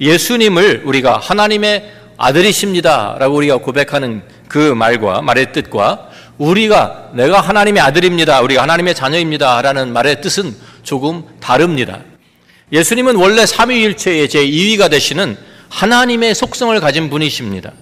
예수님을 0.00 0.82
우리가 0.84 1.18
하나님의 1.18 1.90
아들이십니다라고 2.16 3.36
우리가 3.36 3.56
고백하는 3.58 4.22
그 4.48 4.58
말과 4.58 5.22
말의 5.22 5.52
뜻과 5.52 6.10
우리가 6.38 7.10
내가 7.14 7.40
하나님의 7.40 7.82
아들입니다. 7.82 8.40
우리가 8.40 8.62
하나님의 8.62 8.94
자녀입니다라는 8.94 9.92
말의 9.92 10.20
뜻은 10.20 10.54
조금 10.82 11.24
다릅니다. 11.40 12.00
예수님은 12.74 13.14
원래 13.14 13.46
삼위일체의 13.46 14.26
제2위가 14.26 14.90
되시는 14.90 15.36
하나님의 15.68 16.34
속성을 16.34 16.78
가진 16.80 17.08
분이십니다. 17.08 17.72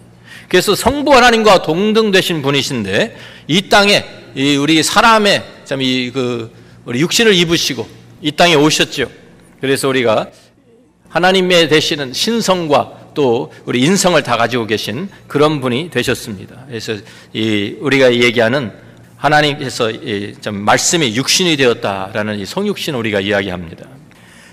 그래서 0.48 0.74
성부 0.74 1.14
하나님과 1.14 1.62
동등 1.62 2.10
되신 2.10 2.42
분이신데 2.42 3.16
이 3.48 3.68
땅에 3.70 4.04
이 4.34 4.56
우리 4.56 4.82
사람의 4.82 5.42
참이그 5.64 6.52
우리 6.84 7.00
육신을 7.00 7.32
입으시고 7.32 7.88
이 8.20 8.32
땅에 8.32 8.54
오셨죠. 8.54 9.10
그래서 9.62 9.88
우리가 9.88 10.28
하나님의 11.08 11.70
되시는 11.70 12.12
신성과 12.12 13.12
또 13.14 13.50
우리 13.64 13.80
인성을 13.80 14.22
다 14.22 14.36
가지고 14.36 14.66
계신 14.66 15.08
그런 15.26 15.62
분이 15.62 15.90
되셨습니다. 15.90 16.66
그래서 16.68 16.96
이 17.32 17.76
우리가 17.80 18.12
얘기하는 18.12 18.72
하나님께서 19.16 19.90
좀 20.42 20.62
말씀이 20.62 21.14
육신이 21.16 21.56
되었다라는 21.56 22.40
이 22.40 22.44
성육신 22.44 22.94
우리가 22.94 23.20
이야기합니다. 23.20 23.86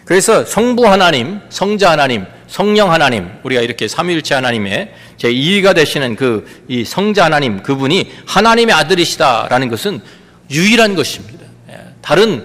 그래서 0.10 0.44
성부 0.44 0.88
하나님, 0.88 1.40
성자 1.50 1.92
하나님, 1.92 2.26
성령 2.48 2.92
하나님, 2.92 3.30
우리가 3.44 3.62
이렇게 3.62 3.88
삼위일체 3.88 4.34
하나님의 4.34 4.92
제 5.18 5.32
2위가 5.32 5.76
되시는 5.76 6.16
그 6.16 6.48
이 6.68 6.84
성자 6.84 7.26
하나님 7.26 7.62
그분이 7.62 8.12
하나님의 8.26 8.74
아들이시다라는 8.74 9.70
것은 9.70 10.02
유일한 10.50 10.96
것입니다. 10.96 11.46
예, 11.70 11.76
다른 12.02 12.44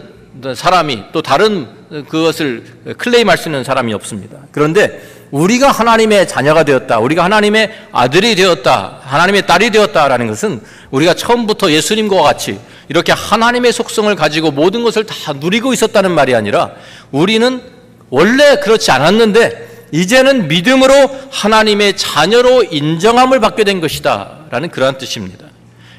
사람이 0.55 1.05
또 1.15 1.23
다른 1.23 1.67
그것을 2.11 2.65
클레임할 2.99 3.39
수 3.39 3.49
있는 3.49 3.65
사람이 3.65 3.95
없습니다. 3.95 4.41
그런데 4.53 5.03
우리가 5.31 5.71
하나님의 5.71 6.29
자녀가 6.29 6.65
되었다. 6.65 6.99
우리가 6.99 7.25
하나님의 7.25 7.73
아들이 7.93 8.35
되었다. 8.35 8.99
하나님의 9.05 9.47
딸이 9.47 9.71
되었다라는 9.71 10.27
것은 10.27 10.61
우리가 10.91 11.15
처음부터 11.15 11.71
예수님과 11.71 12.21
같이 12.21 12.59
이렇게 12.89 13.13
하나님의 13.13 13.73
속성을 13.73 14.15
가지고 14.15 14.51
모든 14.51 14.83
것을 14.83 15.05
다 15.05 15.33
누리고 15.33 15.73
있었다는 15.73 16.11
말이 16.11 16.35
아니라 16.35 16.73
우리는 17.11 17.63
원래 18.11 18.57
그렇지 18.57 18.91
않았는데 18.91 19.89
이제는 19.93 20.49
믿음으로 20.49 20.93
하나님의 21.31 21.97
자녀로 21.97 22.65
인정함을 22.65 23.41
받게 23.41 23.65
된 23.65 23.81
것이다. 23.81 24.47
라는 24.51 24.69
그러한 24.69 24.99
뜻입니다. 24.99 25.47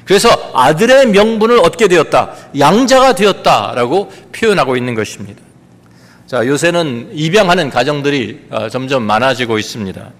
그래서 0.04 0.28
아들의 0.54 1.06
명분을 1.08 1.58
얻게 1.58 1.88
되었다. 1.88 2.34
양자가 2.58 3.14
되었다 3.14 3.72
라고 3.74 4.12
표현하고 4.32 4.76
있는 4.76 4.94
것입니다. 4.94 5.40
자, 6.26 6.46
요새는 6.46 7.10
입양하는 7.12 7.70
가정들이 7.70 8.46
어, 8.50 8.68
점점 8.68 9.02
많아지고 9.04 9.58
있습니다. 9.58 10.10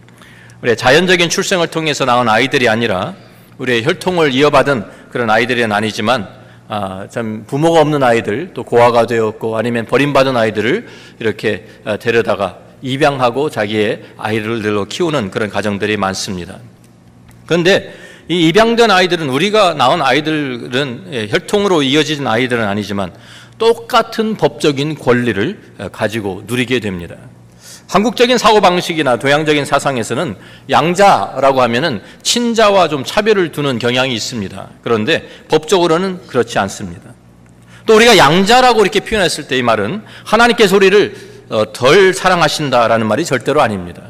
우리 0.62 0.77
자연적인 0.77 1.29
출생을 1.29 1.69
통해서 1.69 2.05
나온 2.05 2.29
아이들이 2.29 2.69
아니라 2.69 3.14
우리의 3.59 3.85
혈통을 3.85 4.33
이어받은 4.33 4.85
그런 5.11 5.31
아이들은 5.31 5.71
아니지만 5.71 6.29
아, 6.69 7.07
참 7.11 7.45
부모가 7.47 7.81
없는 7.81 8.03
아이들 8.03 8.51
또 8.53 8.64
고아가 8.64 9.07
되었고 9.07 9.57
아니면 9.57 9.87
버림받은 9.87 10.37
아이들을 10.37 10.87
이렇게 11.21 11.67
어, 11.85 11.99
데려다가 11.99 12.59
입양하고 12.83 13.51
자기의 13.51 14.03
아이들로 14.19 14.87
키우는 14.87 15.31
그런 15.31 15.49
가정들이 15.49 15.97
많습니다. 15.97 16.59
그런데 17.47 17.95
이 18.29 18.49
입양된 18.49 18.91
아이들은 18.91 19.29
우리가 19.29 19.75
낳은 19.75 20.03
아이들은 20.03 21.07
예, 21.12 21.29
혈통으로 21.29 21.83
이어진 21.83 22.27
아이들은 22.27 22.64
아니지만 22.67 23.12
똑같은 23.59 24.37
법적인 24.37 24.97
권리를 24.97 25.59
어, 25.79 25.89
가지고 25.89 26.43
누리게 26.47 26.81
됩니다. 26.81 27.17
한국적인 27.89 28.37
사고 28.39 28.61
방식이나 28.61 29.16
동양적인 29.16 29.64
사상에서는 29.64 30.37
양자라고 30.70 31.62
하면은 31.62 32.03
친자와 32.22 32.89
좀 32.89 33.05
차별을 33.05 33.53
두는 33.53 33.78
경향이 33.78 34.12
있습니다. 34.14 34.68
그런데 34.82 35.28
법적으로는 35.49 36.26
그렇지 36.26 36.59
않습니다. 36.59 37.14
또 37.87 37.95
우리가 37.95 38.16
양자라고 38.16 38.82
이렇게 38.82 39.01
표현했을 39.01 39.47
때 39.47 39.57
이 39.59 39.62
말은 39.62 40.03
하나님께서 40.24 40.76
우리를 40.76 41.14
어, 41.49 41.72
덜 41.72 42.12
사랑하신다라는 42.12 43.07
말이 43.07 43.24
절대로 43.24 43.62
아닙니다. 43.62 44.03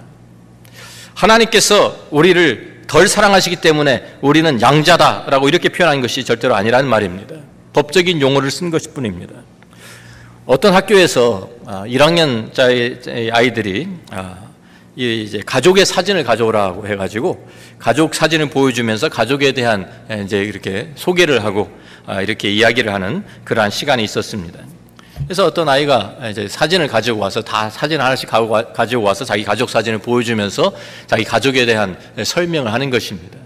하나님께서 1.14 1.94
우리를 2.10 2.84
덜 2.86 3.08
사랑하시기 3.08 3.56
때문에 3.56 4.16
우리는 4.22 4.60
양자다라고 4.60 5.48
이렇게 5.48 5.68
표현한 5.68 6.00
것이 6.00 6.24
절대로 6.24 6.54
아니라는 6.54 6.88
말입니다. 6.88 7.34
법적인 7.74 8.20
용어를 8.22 8.50
쓴 8.50 8.70
것일 8.70 8.92
뿐입니다. 8.94 9.34
어떤 10.47 10.74
학교에서 10.74 11.51
1학년짜리 11.64 13.32
아, 13.32 13.36
아이들이 13.36 13.88
아, 14.12 14.36
이제 14.94 15.42
가족의 15.44 15.84
사진을 15.84 16.22
가져오라고 16.22 16.86
해가지고 16.86 17.49
가족 17.80 18.14
사진을 18.14 18.51
보여주면서 18.51 19.09
가족에 19.09 19.51
대한 19.51 19.90
이제 20.24 20.38
이렇게 20.44 20.92
소개를 20.94 21.44
하고 21.44 21.68
아, 22.07 22.22
이렇게 22.22 22.49
이야기를 22.53 22.94
하는 22.94 23.24
그러한 23.42 23.70
시간이 23.70 24.05
있었습니다. 24.05 24.61
그래서 25.24 25.44
어떤 25.44 25.68
아이가 25.68 26.14
이제 26.30 26.47
사진을 26.47 26.86
가지고 26.86 27.18
와서 27.18 27.42
다 27.42 27.68
사진 27.68 28.01
하나씩 28.01 28.30
가지고 28.72 29.03
와서 29.03 29.24
자기 29.24 29.42
가족 29.42 29.68
사진을 29.68 29.99
보여주면서 29.99 30.72
자기 31.09 31.24
가족에 31.24 31.66
대한 31.66 31.99
설명을 32.22 32.72
하는 32.72 32.90
것입니다. 32.90 33.45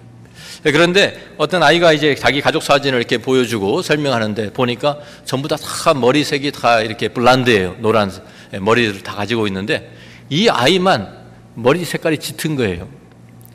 그런데 0.63 1.19
어떤 1.39 1.63
아이가 1.63 1.93
이제 1.93 2.15
자기 2.15 2.41
가족 2.41 2.63
사진을 2.63 2.99
이렇게 2.99 3.19
보여주고 3.19 3.83
설명하는데 3.83 4.53
보니까 4.53 4.99
전부 5.25 5.49
다, 5.49 5.57
다 5.57 5.95
머리색이 5.95 6.53
다 6.53 6.83
이렇게 6.83 7.09
블란드예요. 7.09 7.77
노란 7.79 8.11
머리를 8.61 9.03
다 9.03 9.15
가지고 9.15 9.47
있는데 9.47 9.91
이 10.29 10.49
아이만 10.49 11.09
머리 11.55 11.85
색깔이 11.85 12.19
짙은 12.19 12.57
거예요. 12.57 12.89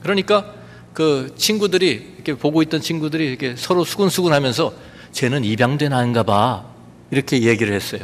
그러니까 0.01 0.53
그 0.93 1.33
친구들이 1.37 2.13
이렇게 2.15 2.33
보고 2.33 2.61
있던 2.63 2.81
친구들이 2.81 3.27
이렇게 3.27 3.55
서로 3.55 3.83
수근수근 3.83 4.33
하면서 4.33 4.73
쟤는 5.11 5.43
입양된 5.43 5.93
아인가 5.93 6.23
봐. 6.23 6.65
이렇게 7.11 7.41
얘기를 7.43 7.73
했어요. 7.73 8.01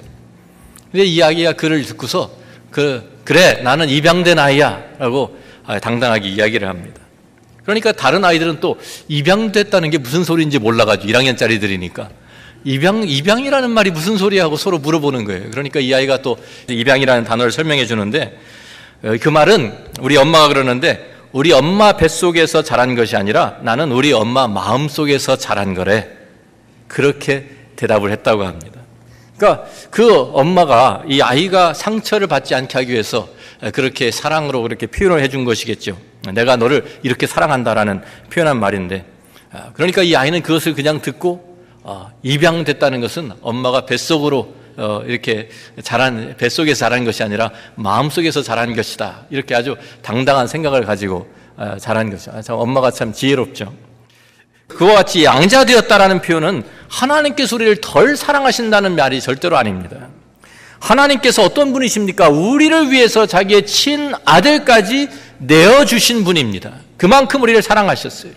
근데 0.91 1.05
이 1.05 1.21
아기가 1.21 1.53
그를 1.53 1.83
듣고서 1.83 2.31
그, 2.69 3.21
그래, 3.25 3.61
나는 3.63 3.89
입양된 3.89 4.39
아이야. 4.39 4.83
라고 4.99 5.37
아, 5.65 5.79
당당하게 5.79 6.29
이야기를 6.29 6.67
합니다. 6.67 7.01
그러니까 7.63 7.91
다른 7.91 8.25
아이들은 8.25 8.59
또 8.59 8.79
입양됐다는 9.07 9.89
게 9.89 9.97
무슨 9.97 10.23
소리인지 10.23 10.59
몰라가지고 10.59 11.11
1학년짜리들이니까 11.11 12.09
입양, 12.63 13.03
입양이라는 13.07 13.69
말이 13.69 13.91
무슨 13.91 14.17
소리야 14.17 14.43
하고 14.43 14.55
서로 14.55 14.77
물어보는 14.77 15.25
거예요. 15.25 15.49
그러니까 15.51 15.79
이 15.79 15.93
아이가 15.93 16.21
또 16.21 16.37
입양이라는 16.69 17.23
단어를 17.23 17.51
설명해 17.51 17.85
주는데 17.85 18.37
어, 19.03 19.13
그 19.19 19.29
말은 19.29 19.73
우리 20.01 20.17
엄마가 20.17 20.47
그러는데 20.47 21.11
우리 21.31 21.53
엄마 21.53 21.93
뱃속에서 21.93 22.61
자란 22.61 22.93
것이 22.93 23.15
아니라 23.15 23.57
나는 23.61 23.91
우리 23.91 24.11
엄마 24.11 24.47
마음속에서 24.47 25.37
자란 25.37 25.73
거래. 25.73 26.07
그렇게 26.87 27.47
대답을 27.77 28.11
했다고 28.11 28.43
합니다. 28.43 28.81
그러니까 29.37 29.65
그 29.89 30.13
엄마가 30.33 31.03
이 31.07 31.21
아이가 31.21 31.73
상처를 31.73 32.27
받지 32.27 32.53
않게 32.53 32.77
하기 32.77 32.91
위해서 32.91 33.29
그렇게 33.73 34.11
사랑으로 34.11 34.61
그렇게 34.61 34.87
표현을 34.87 35.21
해준 35.21 35.45
것이겠죠. 35.45 35.97
내가 36.33 36.55
너를 36.55 36.99
이렇게 37.03 37.27
사랑한다라는 37.27 38.01
표현한 38.31 38.59
말인데, 38.59 39.05
아, 39.51 39.71
그러니까 39.73 40.03
이 40.03 40.15
아이는 40.15 40.41
그것을 40.41 40.73
그냥 40.73 41.01
듣고 41.01 41.57
아, 41.83 42.11
입양됐다는 42.21 43.01
것은 43.01 43.31
엄마가 43.41 43.85
뱃속으로 43.85 44.53
어, 44.77 45.03
이렇게 45.05 45.49
자란 45.83 46.35
뱃속에서 46.37 46.79
자란 46.79 47.03
것이 47.03 47.23
아니라 47.23 47.51
마음속에서 47.75 48.41
자란 48.41 48.75
것이다. 48.75 49.25
이렇게 49.29 49.55
아주 49.55 49.75
당당한 50.01 50.47
생각을 50.47 50.85
가지고 50.85 51.27
아, 51.57 51.77
자란 51.77 52.09
것이죠. 52.09 52.39
참 52.41 52.57
엄마가 52.57 52.91
참 52.91 53.11
지혜롭죠. 53.13 53.73
그와 54.67 54.95
같이 54.95 55.25
양자되었다라는 55.25 56.21
표현은 56.21 56.63
하나님께서 56.87 57.55
우리를 57.55 57.81
덜 57.81 58.15
사랑하신다는 58.15 58.95
말이 58.95 59.19
절대로 59.19 59.57
아닙니다. 59.57 60.07
하나님께서 60.79 61.43
어떤 61.43 61.73
분이십니까? 61.73 62.29
우리를 62.29 62.91
위해서 62.91 63.25
자기의 63.25 63.65
친 63.65 64.13
아들까지 64.25 65.09
내어주신 65.41 66.23
분입니다. 66.23 66.71
그만큼 66.97 67.41
우리를 67.41 67.61
사랑하셨어요. 67.61 68.31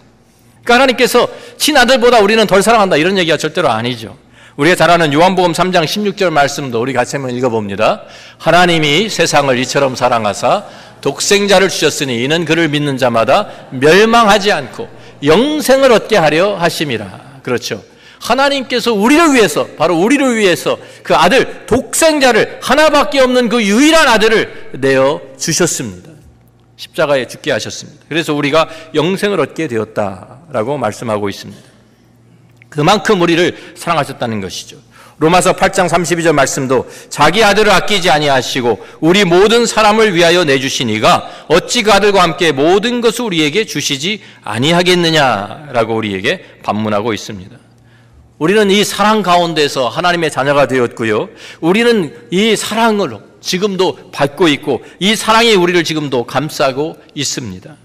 그러니까 0.62 0.74
하나님께서 0.74 1.28
친아들보다 1.58 2.20
우리는 2.20 2.46
덜 2.46 2.62
사랑한다 2.62 2.96
이런 2.96 3.18
얘기가 3.18 3.36
절대로 3.36 3.70
아니죠. 3.70 4.16
우리가 4.56 4.76
잘 4.76 4.90
아는 4.90 5.12
요한복음 5.12 5.52
3장 5.52 5.84
16절 5.84 6.30
말씀도 6.30 6.80
우리 6.80 6.92
같이 6.92 7.16
한번 7.16 7.34
읽어봅니다. 7.34 8.02
하나님이 8.38 9.08
세상을 9.08 9.58
이처럼 9.58 9.96
사랑하사 9.96 10.64
독생자를 11.00 11.68
주셨으니 11.68 12.22
이는 12.24 12.44
그를 12.44 12.68
믿는 12.68 12.96
자마다 12.96 13.48
멸망하지 13.70 14.52
않고 14.52 14.88
영생을 15.22 15.92
얻게 15.92 16.16
하려 16.16 16.56
하심이라. 16.56 17.40
그렇죠. 17.42 17.82
하나님께서 18.20 18.94
우리를 18.94 19.34
위해서, 19.34 19.66
바로 19.76 19.98
우리를 19.98 20.36
위해서 20.36 20.78
그 21.02 21.14
아들, 21.14 21.66
독생자를, 21.66 22.60
하나밖에 22.62 23.20
없는 23.20 23.50
그 23.50 23.62
유일한 23.62 24.08
아들을 24.08 24.70
내어 24.78 25.20
주셨습니다. 25.38 26.13
십자가에 26.76 27.26
죽게 27.26 27.52
하셨습니다. 27.52 28.04
그래서 28.08 28.34
우리가 28.34 28.68
영생을 28.94 29.40
얻게 29.40 29.68
되었다라고 29.68 30.78
말씀하고 30.78 31.28
있습니다. 31.28 31.62
그만큼 32.68 33.20
우리를 33.20 33.74
사랑하셨다는 33.76 34.40
것이죠. 34.40 34.76
로마서 35.18 35.54
8장 35.54 35.88
32절 35.88 36.32
말씀도 36.32 36.90
자기 37.08 37.44
아들을 37.44 37.70
아끼지 37.70 38.10
아니하시고 38.10 38.84
우리 39.00 39.24
모든 39.24 39.64
사람을 39.64 40.14
위하여 40.14 40.44
내주시니가 40.44 41.46
어찌 41.48 41.82
그 41.82 41.92
아들과 41.92 42.22
함께 42.22 42.50
모든 42.50 43.00
것을 43.00 43.24
우리에게 43.26 43.64
주시지 43.64 44.20
아니하겠느냐라고 44.42 45.94
우리에게 45.94 46.44
반문하고 46.64 47.14
있습니다. 47.14 47.56
우리는 48.38 48.70
이 48.72 48.82
사랑 48.82 49.22
가운데서 49.22 49.88
하나님의 49.88 50.32
자녀가 50.32 50.66
되었고요. 50.66 51.28
우리는 51.60 52.28
이 52.32 52.56
사랑을 52.56 53.16
지금도 53.44 54.10
받고 54.10 54.48
있고 54.48 54.82
이 54.98 55.14
사랑이 55.14 55.54
우리를 55.54 55.84
지금도 55.84 56.24
감싸고 56.24 56.96
있습니다. 57.14 57.76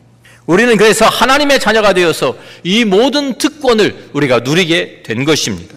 우리는 0.46 0.78
그래서 0.78 1.06
하나님의 1.06 1.60
자녀가 1.60 1.94
되어서 1.94 2.36
이 2.64 2.86
모든 2.86 3.38
특권을 3.38 4.10
우리가 4.14 4.40
누리게 4.40 5.04
된 5.04 5.26
것입니다. 5.26 5.76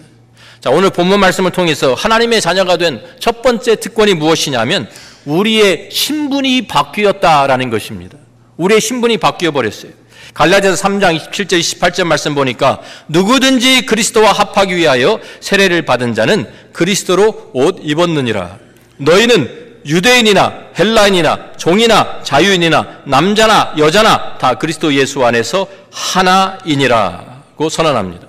자, 0.61 0.69
오늘 0.69 0.89
본문 0.89 1.19
말씀을 1.19 1.51
통해서 1.51 1.93
하나님의 1.93 2.41
자녀가 2.41 2.77
된 2.77 3.01
첫 3.19 3.41
번째 3.41 3.75
특권이 3.75 4.13
무엇이냐면 4.15 4.89
우리의 5.25 5.89
신분이 5.91 6.67
바뀌었다라는 6.67 7.69
것입니다. 7.69 8.17
우리의 8.57 8.81
신분이 8.81 9.17
바뀌어 9.17 9.51
버렸어요. 9.51 9.91
갈라디아서 10.33 10.81
3장 10.87 11.19
27절 11.19 11.59
28절 11.59 12.05
말씀 12.05 12.33
보니까 12.33 12.81
누구든지 13.07 13.85
그리스도와 13.85 14.31
합하기 14.31 14.75
위하여 14.75 15.19
세례를 15.41 15.83
받은 15.83 16.15
자는 16.15 16.47
그리스도로 16.71 17.51
옷 17.53 17.79
입었느니라. 17.83 18.57
너희는 18.97 19.62
유대인이나 19.85 20.53
헬라인이나 20.77 21.53
종이나 21.57 22.21
자유인이나 22.23 23.01
남자나 23.05 23.73
여자나 23.77 24.37
다 24.37 24.55
그리스도 24.55 24.93
예수 24.93 25.23
안에서 25.25 25.67
하나이니라고 25.91 27.69
선언합니다. 27.69 28.27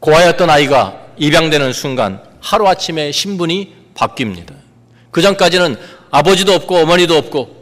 고아였던 0.00 0.50
아이가 0.50 0.94
입양되는 1.16 1.72
순간 1.72 2.20
하루아침에 2.40 3.12
신분이 3.12 3.74
바뀝니다. 3.94 4.52
그 5.10 5.22
전까지는 5.22 5.76
아버지도 6.10 6.52
없고 6.52 6.76
어머니도 6.76 7.16
없고 7.16 7.56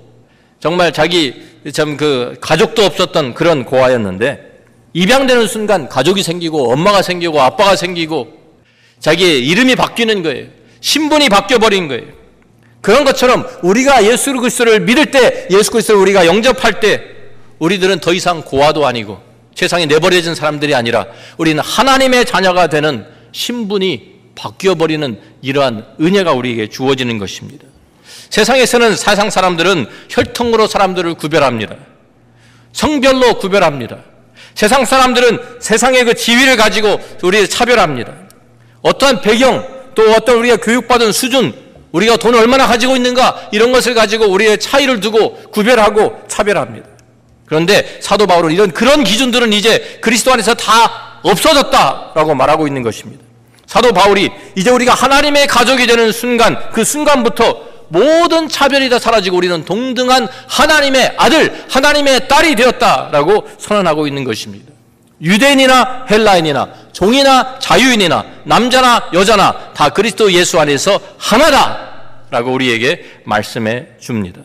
정말 0.61 0.93
자기 0.93 1.55
참 1.73 1.97
그 1.97 2.37
가족도 2.41 2.85
없었던 2.85 3.33
그런 3.35 3.65
고아였는데 3.65 4.53
입양되는 4.93 5.47
순간 5.49 5.89
가족이 5.89 6.23
생기고 6.23 6.73
엄마가 6.73 7.01
생기고 7.01 7.41
아빠가 7.41 7.75
생기고 7.75 8.29
자기의 9.01 9.47
이름이 9.47 9.75
바뀌는 9.77 10.23
거예요. 10.23 10.47
신분이 10.81 11.29
바뀌어 11.31 11.59
버린 11.59 11.89
거예요. 11.89 12.05
그런 12.85 13.05
것처럼 13.05 13.49
우리가 13.63 14.05
예수 14.05 14.31
그리스도를 14.35 14.81
믿을 14.81 15.07
때 15.07 15.49
예수 15.51 15.71
그리스도를 15.71 16.03
우리가 16.03 16.27
영접할 16.27 16.81
때 16.81 17.03
우리들은 17.59 18.01
더 18.01 18.13
이상 18.13 18.43
고아도 18.43 18.87
아니고 18.87 19.23
세상에 19.55 19.87
내버려진 19.87 20.35
사람들이 20.35 20.75
아니라 20.75 21.07
우리는 21.39 21.63
하나님의 21.65 22.27
자녀가 22.27 22.67
되는 22.67 23.07
신분이 23.33 24.13
바뀌어 24.35 24.75
버리는 24.75 25.19
이러한 25.41 25.87
은혜가 25.99 26.33
우리에게 26.33 26.69
주어지는 26.69 27.17
것입니다. 27.17 27.65
세상에서는 28.29 28.97
세상 28.97 29.31
사람들은 29.31 29.87
혈통으로 30.11 30.67
사람들을 30.67 31.15
구별합니다. 31.15 31.77
성별로 32.75 33.39
구별합니다. 33.39 33.97
세상 34.55 34.85
사람들은 34.85 35.39
세상의 35.59 36.05
그 36.05 36.15
지위를 36.15 36.59
가지고 36.59 37.01
우리를 37.23 37.49
차별합니다. 37.49 38.13
어떠한 38.83 39.23
배경, 39.23 39.67
또 39.95 40.03
어떤 40.13 40.37
우리가 40.37 40.59
교육받은 40.59 41.13
수준, 41.13 41.64
우리가 41.95 42.17
돈을 42.17 42.41
얼마나 42.41 42.67
가지고 42.67 42.97
있는가, 42.97 43.49
이런 43.53 43.71
것을 43.71 43.95
가지고 43.95 44.27
우리의 44.27 44.59
차이를 44.59 44.99
두고 44.99 45.35
구별하고 45.53 46.21
차별합니다. 46.27 46.89
그런데 47.47 47.99
사도 48.01 48.27
바울은 48.27 48.51
이런 48.51 48.73
그런 48.73 49.05
기준들은 49.05 49.53
이제 49.53 49.99
그리스도 50.01 50.33
안에서 50.33 50.55
다 50.55 51.21
없어졌다라고 51.23 52.35
말하고 52.35 52.67
있는 52.67 52.83
것입니다. 52.83 53.23
사도 53.67 53.93
바울이 53.93 54.31
이제 54.57 54.71
우리가 54.71 54.93
하나님의 54.93 55.47
가족이 55.47 55.87
되는 55.87 56.11
순간, 56.11 56.59
그 56.73 56.85
순간부터 56.85 57.75
모든 57.89 58.49
차별이 58.49 58.89
다 58.89 58.99
사라지고 58.99 59.37
우리는 59.37 59.65
동등한 59.65 60.27
하나님의 60.49 61.15
아들, 61.17 61.65
하나님의 61.71 62.27
딸이 62.27 62.57
되었다라고 62.57 63.49
선언하고 63.59 64.09
있는 64.09 64.25
것입니다. 64.25 64.73
유대인이나 65.23 66.07
헬라인이나 66.11 66.69
종이나 66.93 67.57
자유인이나 67.61 68.25
남자나 68.45 69.11
여자나 69.13 69.73
다 69.73 69.91
그리스도 69.91 70.33
예수 70.33 70.59
안에서 70.59 70.99
하나다 71.19 71.84
라고 72.35 72.53
우리에게 72.53 73.21
말씀해 73.23 73.87
줍니다. 74.01 74.41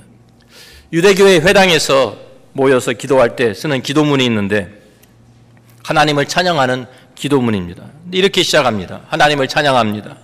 유대교회 0.93 1.37
회당에서 1.37 2.15
모여서 2.53 2.93
기도할 2.93 3.35
때 3.35 3.55
쓰는 3.55 3.81
기도문이 3.81 4.23
있는데 4.25 4.69
하나님을 5.83 6.27
찬양하는 6.27 6.85
기도문입니다. 7.15 7.83
이렇게 8.11 8.43
시작합니다. 8.43 9.01
하나님을 9.07 9.47
찬양합니다. 9.47 10.17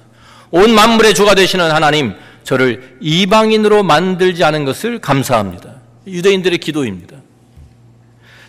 온 0.52 0.76
만물의 0.76 1.16
주가 1.16 1.34
되시는 1.34 1.72
하나님, 1.72 2.14
저를 2.44 2.98
이방인으로 3.02 3.82
만들지 3.82 4.44
않은 4.44 4.64
것을 4.64 5.00
감사합니다. 5.00 5.74
유대인들의 6.06 6.60
기도입니다. 6.60 7.18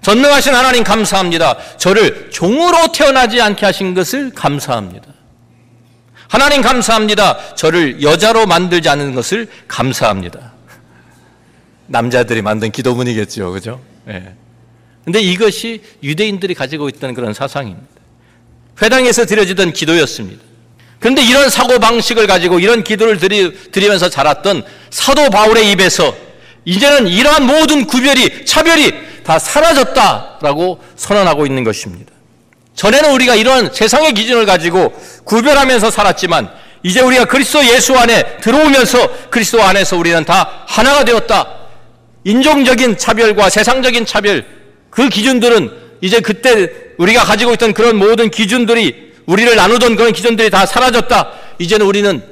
전능하신 0.03 0.55
하나님 0.55 0.85
감사합니다. 0.85 1.57
저를 1.79 2.29
종으로 2.31 2.93
태어나지 2.93 3.41
않게 3.41 3.65
하신 3.65 3.95
것을 3.95 4.31
감사합니다. 4.35 5.16
하나님 6.29 6.63
감사합니다. 6.63 7.55
저를 7.55 8.03
여자로 8.03 8.47
만들지 8.47 8.89
않은 8.89 9.15
것을 9.15 9.49
감사합니다. 9.69 10.53
남자들이 11.87 12.43
만든 12.43 12.71
기도문이겠죠. 12.71 13.53
그죠? 13.53 13.81
예. 14.09 14.35
근데 15.05 15.21
이것이 15.21 15.83
유대인들이 16.03 16.55
가지고 16.55 16.89
있던 16.89 17.15
그런 17.15 17.33
사상입니다. 17.33 17.87
회당에서 18.83 19.25
드려지던 19.25 19.73
기도였습니다. 19.73 20.43
그런데 20.99 21.23
이런 21.23 21.49
사고 21.49 21.79
방식을 21.79 22.27
가지고 22.27 22.59
이런 22.59 22.83
기도를 22.83 23.19
드리, 23.19 23.71
드리면서 23.71 24.09
자랐던 24.09 24.65
사도 24.91 25.31
바울의 25.31 25.71
입에서 25.71 26.15
이제는 26.65 27.07
이러한 27.07 27.47
모든 27.47 27.87
구별이 27.87 28.45
차별이 28.45 28.93
다 29.23 29.39
사라졌다라고 29.39 30.83
선언하고 30.97 31.47
있는 31.47 31.63
것입니다. 31.63 32.16
전에는 32.77 33.11
우리가 33.13 33.35
이런 33.35 33.73
세상의 33.73 34.13
기준을 34.13 34.47
가지고 34.47 34.93
구별하면서 35.25 35.91
살았지만 35.91 36.51
이제 36.83 37.01
우리가 37.01 37.25
그리스도 37.25 37.65
예수 37.67 37.97
안에 37.97 38.37
들어오면서 38.43 39.31
그리스도 39.31 39.63
안에서 39.63 39.97
우리는 39.97 40.25
다 40.25 40.65
하나가 40.67 41.05
되었다. 41.05 41.49
인종적인 42.25 42.99
차별과 42.99 43.51
세상적인 43.51 44.07
차별 44.07 44.45
그 44.91 45.09
기준들은 45.09 45.71
이제 46.01 46.21
그때 46.21 46.71
우리가 46.99 47.25
가지고 47.25 47.55
있던 47.55 47.73
그런 47.73 47.97
모든 47.97 48.31
기준들이 48.31 49.15
우리를 49.27 49.57
나누던 49.57 49.97
그런 49.97 50.13
기존들이 50.13 50.51
다 50.51 50.67
사라졌다. 50.67 51.33
이제는 51.59 51.87
우리는 51.87 52.23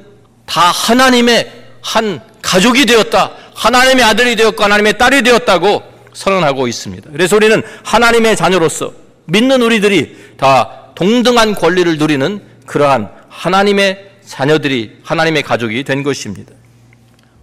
다 0.47 0.61
하나님의 0.61 1.51
한 1.81 2.21
가족이 2.43 2.87
되었다. 2.87 3.33
하나님의 3.55 4.05
아들이 4.05 4.37
되었고 4.37 4.63
하나님의 4.63 4.99
딸이 4.99 5.23
되었다고 5.23 5.83
선언하고 6.13 6.69
있습니다. 6.69 7.11
그래서 7.13 7.37
우리는 7.37 7.63
하나님의 7.83 8.37
자녀로서 8.37 9.04
믿는 9.27 9.63
우리들이 9.63 10.17
다 10.37 10.93
동등한 10.95 11.55
권리를 11.55 11.99
누리는 11.99 12.41
그러한 12.67 13.11
하나님의 13.29 14.11
자녀들이 14.27 14.99
하나님의 15.03 15.43
가족이 15.43 15.85
된 15.85 16.03
것입니다. 16.03 16.53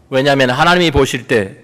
왜냐하면 0.10 0.50
하나님이 0.50 0.92
보실 0.92 1.28
때 1.28 1.56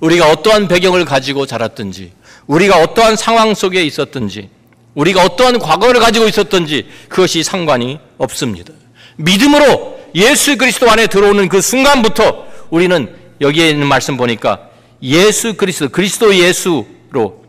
우리가 0.00 0.30
어떠한 0.30 0.68
배경을 0.68 1.04
가지고 1.04 1.46
자랐든지 1.46 2.12
우리가 2.46 2.82
어떠한 2.82 3.16
상황 3.16 3.54
속에 3.54 3.84
있었든지 3.84 4.48
우리가 4.94 5.24
어떠한 5.24 5.58
과거를 5.58 6.00
가지고 6.00 6.26
있었던지 6.26 6.88
그것이 7.08 7.42
상관이 7.42 7.98
없습니다. 8.18 8.72
믿음으로 9.16 10.00
예수 10.14 10.56
그리스도 10.58 10.90
안에 10.90 11.06
들어오는 11.06 11.48
그 11.48 11.60
순간부터 11.60 12.46
우리는 12.70 13.14
여기에 13.40 13.70
있는 13.70 13.86
말씀 13.86 14.16
보니까 14.16 14.68
예수 15.02 15.54
그리스도, 15.54 15.88
그리스도 15.88 16.34
예수로 16.34 17.41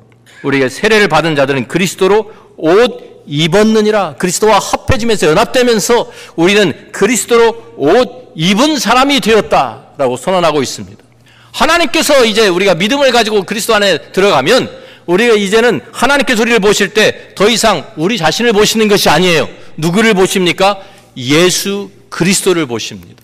우리가 0.43 0.69
세례를 0.69 1.07
받은 1.07 1.35
자들은 1.35 1.67
그리스도로 1.67 2.31
옷 2.57 3.23
입었느니라. 3.25 4.15
그리스도와 4.17 4.59
합해지면서 4.59 5.27
연합되면서 5.27 6.11
우리는 6.35 6.89
그리스도로 6.91 7.75
옷 7.77 8.33
입은 8.35 8.79
사람이 8.79 9.19
되었다라고 9.21 10.17
선언하고 10.17 10.61
있습니다. 10.61 11.03
하나님께서 11.51 12.25
이제 12.25 12.47
우리가 12.47 12.75
믿음을 12.75 13.11
가지고 13.11 13.43
그리스도 13.43 13.75
안에 13.75 14.11
들어가면 14.11 14.69
우리가 15.05 15.35
이제는 15.35 15.81
하나님께서 15.91 16.41
우리를 16.41 16.59
보실 16.59 16.93
때 16.93 17.33
더 17.35 17.49
이상 17.49 17.85
우리 17.95 18.17
자신을 18.17 18.53
보시는 18.53 18.87
것이 18.87 19.09
아니에요. 19.09 19.47
누구를 19.77 20.13
보십니까? 20.13 20.79
예수 21.17 21.89
그리스도를 22.09 22.65
보십니다. 22.65 23.23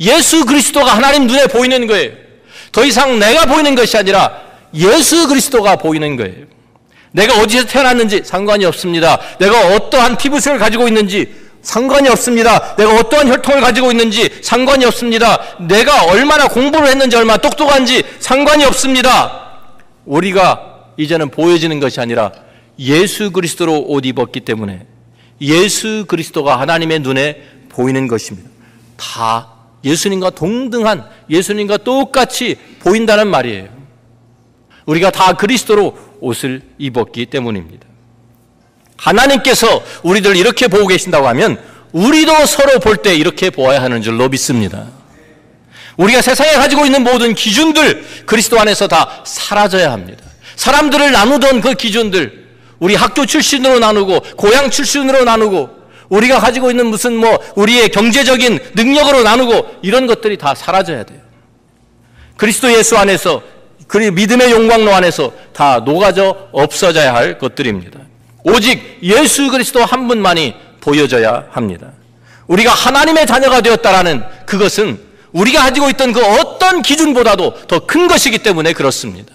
예수 0.00 0.46
그리스도가 0.46 0.94
하나님 0.94 1.26
눈에 1.26 1.46
보이는 1.46 1.86
거예요. 1.86 2.12
더 2.72 2.84
이상 2.84 3.18
내가 3.18 3.46
보이는 3.46 3.74
것이 3.74 3.96
아니라 3.96 4.49
예수 4.74 5.28
그리스도가 5.28 5.76
보이는 5.76 6.16
거예요. 6.16 6.46
내가 7.12 7.40
어디서 7.40 7.66
태어났는지 7.66 8.22
상관이 8.24 8.64
없습니다. 8.64 9.18
내가 9.38 9.74
어떠한 9.74 10.16
피부색을 10.16 10.58
가지고 10.58 10.86
있는지 10.88 11.34
상관이 11.62 12.08
없습니다. 12.08 12.76
내가 12.76 12.94
어떠한 12.96 13.28
혈통을 13.28 13.60
가지고 13.60 13.90
있는지 13.90 14.30
상관이 14.42 14.84
없습니다. 14.84 15.40
내가 15.58 16.04
얼마나 16.04 16.48
공부를 16.48 16.88
했는지 16.88 17.16
얼마나 17.16 17.38
똑똑한지 17.38 18.04
상관이 18.18 18.64
없습니다. 18.64 19.60
우리가 20.06 20.92
이제는 20.96 21.30
보여지는 21.30 21.80
것이 21.80 22.00
아니라 22.00 22.32
예수 22.78 23.30
그리스도로 23.30 23.84
옷 23.88 24.06
입었기 24.06 24.40
때문에 24.40 24.86
예수 25.40 26.04
그리스도가 26.06 26.60
하나님의 26.60 27.00
눈에 27.00 27.42
보이는 27.68 28.08
것입니다. 28.08 28.48
다 28.96 29.48
예수님과 29.84 30.30
동등한 30.30 31.04
예수님과 31.28 31.78
똑같이 31.78 32.56
보인다는 32.80 33.28
말이에요. 33.28 33.79
우리가 34.90 35.10
다 35.10 35.34
그리스도로 35.34 35.96
옷을 36.20 36.62
입었기 36.78 37.26
때문입니다. 37.26 37.86
하나님께서 38.96 39.82
우리들 40.02 40.36
이렇게 40.36 40.66
보고 40.66 40.86
계신다고 40.88 41.28
하면 41.28 41.60
우리도 41.92 42.44
서로 42.46 42.80
볼 42.80 42.96
때 42.96 43.14
이렇게 43.14 43.50
보아야 43.50 43.80
하는 43.82 44.02
줄로 44.02 44.28
믿습니다. 44.28 44.86
우리가 45.96 46.22
세상에 46.22 46.52
가지고 46.54 46.86
있는 46.86 47.04
모든 47.04 47.34
기준들 47.34 48.24
그리스도 48.26 48.58
안에서 48.58 48.88
다 48.88 49.22
사라져야 49.24 49.92
합니다. 49.92 50.24
사람들을 50.56 51.12
나누던 51.12 51.60
그 51.60 51.74
기준들 51.74 52.48
우리 52.80 52.96
학교 52.96 53.26
출신으로 53.26 53.78
나누고 53.78 54.20
고향 54.36 54.70
출신으로 54.70 55.22
나누고 55.24 55.70
우리가 56.08 56.40
가지고 56.40 56.70
있는 56.70 56.86
무슨 56.86 57.14
뭐 57.14 57.38
우리의 57.54 57.90
경제적인 57.90 58.58
능력으로 58.74 59.22
나누고 59.22 59.76
이런 59.82 60.08
것들이 60.08 60.36
다 60.36 60.54
사라져야 60.56 61.04
돼요. 61.04 61.20
그리스도 62.36 62.72
예수 62.72 62.96
안에서 62.96 63.42
그리 63.90 64.12
믿음의 64.12 64.52
용광로 64.52 64.94
안에서 64.94 65.32
다 65.52 65.82
녹아져 65.84 66.48
없어져야 66.52 67.12
할 67.12 67.38
것들입니다. 67.38 67.98
오직 68.44 69.00
예수 69.02 69.50
그리스도 69.50 69.84
한 69.84 70.06
분만이 70.06 70.54
보여져야 70.80 71.46
합니다. 71.50 71.88
우리가 72.46 72.72
하나님의 72.72 73.26
자녀가 73.26 73.60
되었다라는 73.60 74.22
그것은 74.46 75.00
우리가 75.32 75.62
가지고 75.62 75.90
있던 75.90 76.12
그 76.12 76.24
어떤 76.24 76.82
기준보다도 76.82 77.66
더 77.66 77.80
큰 77.80 78.06
것이기 78.06 78.38
때문에 78.38 78.74
그렇습니다. 78.74 79.32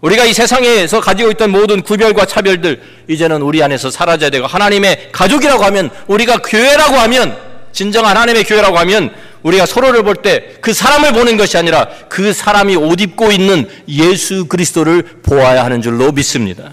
우리가 0.00 0.24
이 0.24 0.32
세상에서 0.32 1.00
가지고 1.00 1.30
있던 1.30 1.50
모든 1.52 1.82
구별과 1.82 2.24
차별들 2.24 2.82
이제는 3.08 3.42
우리 3.42 3.62
안에서 3.62 3.92
사라져야 3.92 4.30
되고 4.30 4.48
하나님의 4.48 5.10
가족이라고 5.12 5.62
하면 5.62 5.90
우리가 6.08 6.38
교회라고 6.38 6.96
하면 6.96 7.36
진정 7.70 8.06
한 8.06 8.16
하나님의 8.16 8.42
교회라고 8.42 8.76
하면 8.78 9.14
우리가 9.42 9.66
서로를 9.66 10.02
볼 10.02 10.16
때 10.22 10.58
그 10.60 10.72
사람을 10.72 11.12
보는 11.12 11.36
것이 11.36 11.56
아니라 11.56 11.88
그 12.08 12.32
사람이 12.32 12.76
옷 12.76 13.00
입고 13.00 13.30
있는 13.32 13.68
예수 13.88 14.46
그리스도를 14.46 15.02
보아야 15.22 15.64
하는 15.64 15.80
줄로 15.82 16.12
믿습니다. 16.12 16.72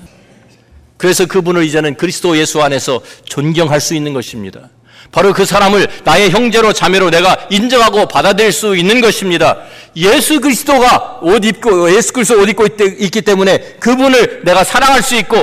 그래서 0.98 1.26
그분을 1.26 1.64
이제는 1.66 1.96
그리스도 1.96 2.38
예수 2.38 2.62
안에서 2.62 3.02
존경할 3.26 3.80
수 3.82 3.94
있는 3.96 4.14
것입니다. 4.14 4.70
바로 5.12 5.34
그 5.34 5.46
사람을 5.46 5.88
나의 6.04 6.32
형제로 6.32 6.74
자매로 6.74 7.10
내가 7.12 7.38
인정하고 7.50 8.08
받아들일 8.08 8.52
수 8.52 8.76
있는 8.76 9.02
것입니다. 9.02 9.60
예수 9.96 10.42
그리스도가 10.42 11.20
옷 11.22 11.46
입고 11.46 11.96
예수 11.96 12.12
그리스도 12.12 12.42
옷 12.42 12.50
입고 12.50 12.66
있기 12.66 13.22
때문에 13.22 13.76
그분을 13.80 14.42
내가 14.44 14.64
사랑할 14.64 15.04
수 15.04 15.16
있고 15.16 15.38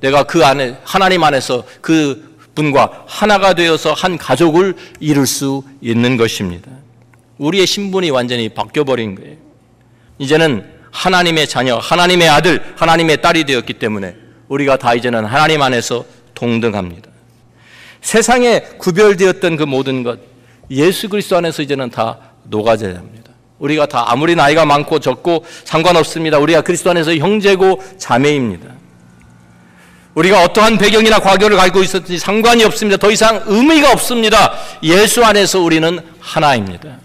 내가 0.00 0.24
그 0.24 0.44
안에 0.44 0.76
하나님 0.84 1.24
안에서 1.24 1.64
그 1.80 2.27
분과 2.58 3.04
하나가 3.06 3.54
되어서 3.54 3.92
한 3.92 4.18
가족을 4.18 4.74
이룰 4.98 5.26
수 5.26 5.62
있는 5.80 6.16
것입니다. 6.16 6.70
우리의 7.38 7.66
신분이 7.66 8.10
완전히 8.10 8.48
바뀌어 8.48 8.82
버린 8.82 9.14
거예요. 9.14 9.36
이제는 10.18 10.64
하나님의 10.90 11.46
자녀, 11.46 11.76
하나님의 11.76 12.28
아들, 12.28 12.60
하나님의 12.76 13.22
딸이 13.22 13.44
되었기 13.44 13.74
때문에 13.74 14.16
우리가 14.48 14.76
다 14.76 14.94
이제는 14.94 15.24
하나님 15.24 15.62
안에서 15.62 16.04
동등합니다. 16.34 17.08
세상에 18.00 18.60
구별되었던 18.78 19.56
그 19.56 19.62
모든 19.62 20.02
것 20.02 20.18
예수 20.70 21.08
그리스도 21.08 21.36
안에서 21.36 21.62
이제는 21.62 21.90
다 21.90 22.18
녹아져야 22.44 22.96
합니다. 22.96 23.32
우리가 23.60 23.86
다 23.86 24.04
아무리 24.10 24.34
나이가 24.34 24.64
많고 24.64 24.98
적고 24.98 25.44
상관없습니다. 25.64 26.38
우리가 26.38 26.62
그리스도 26.62 26.90
안에서 26.90 27.14
형제고 27.14 27.80
자매입니다. 27.98 28.77
우리가 30.18 30.42
어떠한 30.42 30.78
배경이나 30.78 31.20
과거를 31.20 31.56
가지고 31.56 31.80
있었든지 31.80 32.18
상관이 32.18 32.64
없습니다. 32.64 32.96
더 32.96 33.08
이상 33.12 33.40
의미가 33.46 33.92
없습니다. 33.92 34.52
예수 34.82 35.24
안에서 35.24 35.60
우리는 35.60 36.00
하나입니다. 36.18 36.98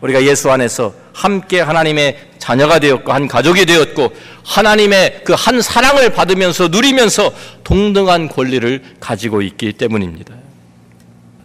우리가 0.00 0.22
예수 0.22 0.50
안에서 0.50 0.94
함께 1.12 1.60
하나님의 1.60 2.16
자녀가 2.38 2.78
되었고 2.78 3.12
한 3.12 3.28
가족이 3.28 3.66
되었고 3.66 4.14
하나님의 4.44 5.24
그 5.24 5.34
한 5.34 5.60
사랑을 5.60 6.10
받으면서 6.14 6.68
누리면서 6.68 7.32
동등한 7.64 8.28
권리를 8.28 8.82
가지고 8.98 9.42
있기 9.42 9.74
때문입니다. 9.74 10.34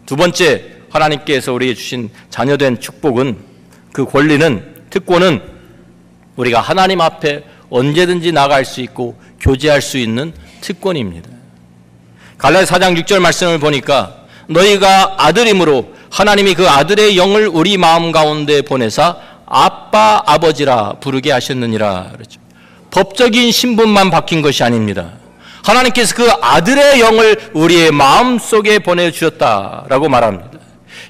두 0.05 0.15
번째 0.15 0.63
하나님께서 0.89 1.51
우리에게 1.51 1.75
주신 1.75 2.11
자녀된 2.29 2.79
축복은 2.79 3.37
그 3.91 4.05
권리는 4.05 4.75
특권은 4.89 5.41
우리가 6.37 6.61
하나님 6.61 7.01
앞에 7.01 7.43
언제든지 7.69 8.31
나갈 8.31 8.63
수 8.63 8.79
있고 8.79 9.19
교제할 9.41 9.81
수 9.81 9.97
있는 9.97 10.33
특권입니다. 10.63 11.29
갈라디아 12.37 12.77
4장 12.77 12.97
6절 13.03 13.19
말씀을 13.19 13.59
보니까 13.59 14.15
너희가 14.47 15.15
아들임으로 15.17 15.93
하나님이 16.09 16.55
그 16.55 16.67
아들의 16.67 17.17
영을 17.17 17.47
우리 17.47 17.77
마음 17.77 18.11
가운데 18.11 18.61
보내사 18.61 19.17
아빠 19.45 20.23
아버지라 20.25 20.93
부르게 20.99 21.31
하셨느니라 21.31 22.11
그렇죠. 22.13 22.39
법적인 22.91 23.51
신분만 23.51 24.09
바뀐 24.09 24.41
것이 24.41 24.63
아닙니다. 24.63 25.13
하나님께서 25.63 26.15
그 26.15 26.29
아들의 26.41 26.99
영을 26.99 27.51
우리의 27.53 27.91
마음 27.91 28.37
속에 28.37 28.79
보내 28.79 29.11
주셨다라고 29.11 30.09
말합니다. 30.09 30.59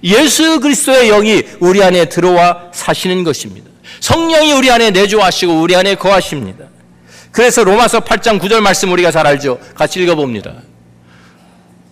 예수 0.03 0.59
그리스도의 0.59 1.09
영이 1.09 1.43
우리 1.59 1.83
안에 1.83 2.05
들어와 2.05 2.69
사시는 2.71 3.23
것입니다. 3.23 3.69
성령이 3.99 4.53
우리 4.53 4.69
안에 4.69 4.91
내주하시고 4.91 5.61
우리 5.61 5.75
안에 5.75 5.95
거하십니다. 5.95 6.65
그래서 7.33 7.63
로마서 7.63 8.01
8장 8.01 8.39
9절 8.39 8.61
말씀 8.61 8.91
우리가 8.91 9.09
잘 9.09 9.25
알죠. 9.25 9.57
같이 9.73 9.99
읽어봅니다. 9.99 10.53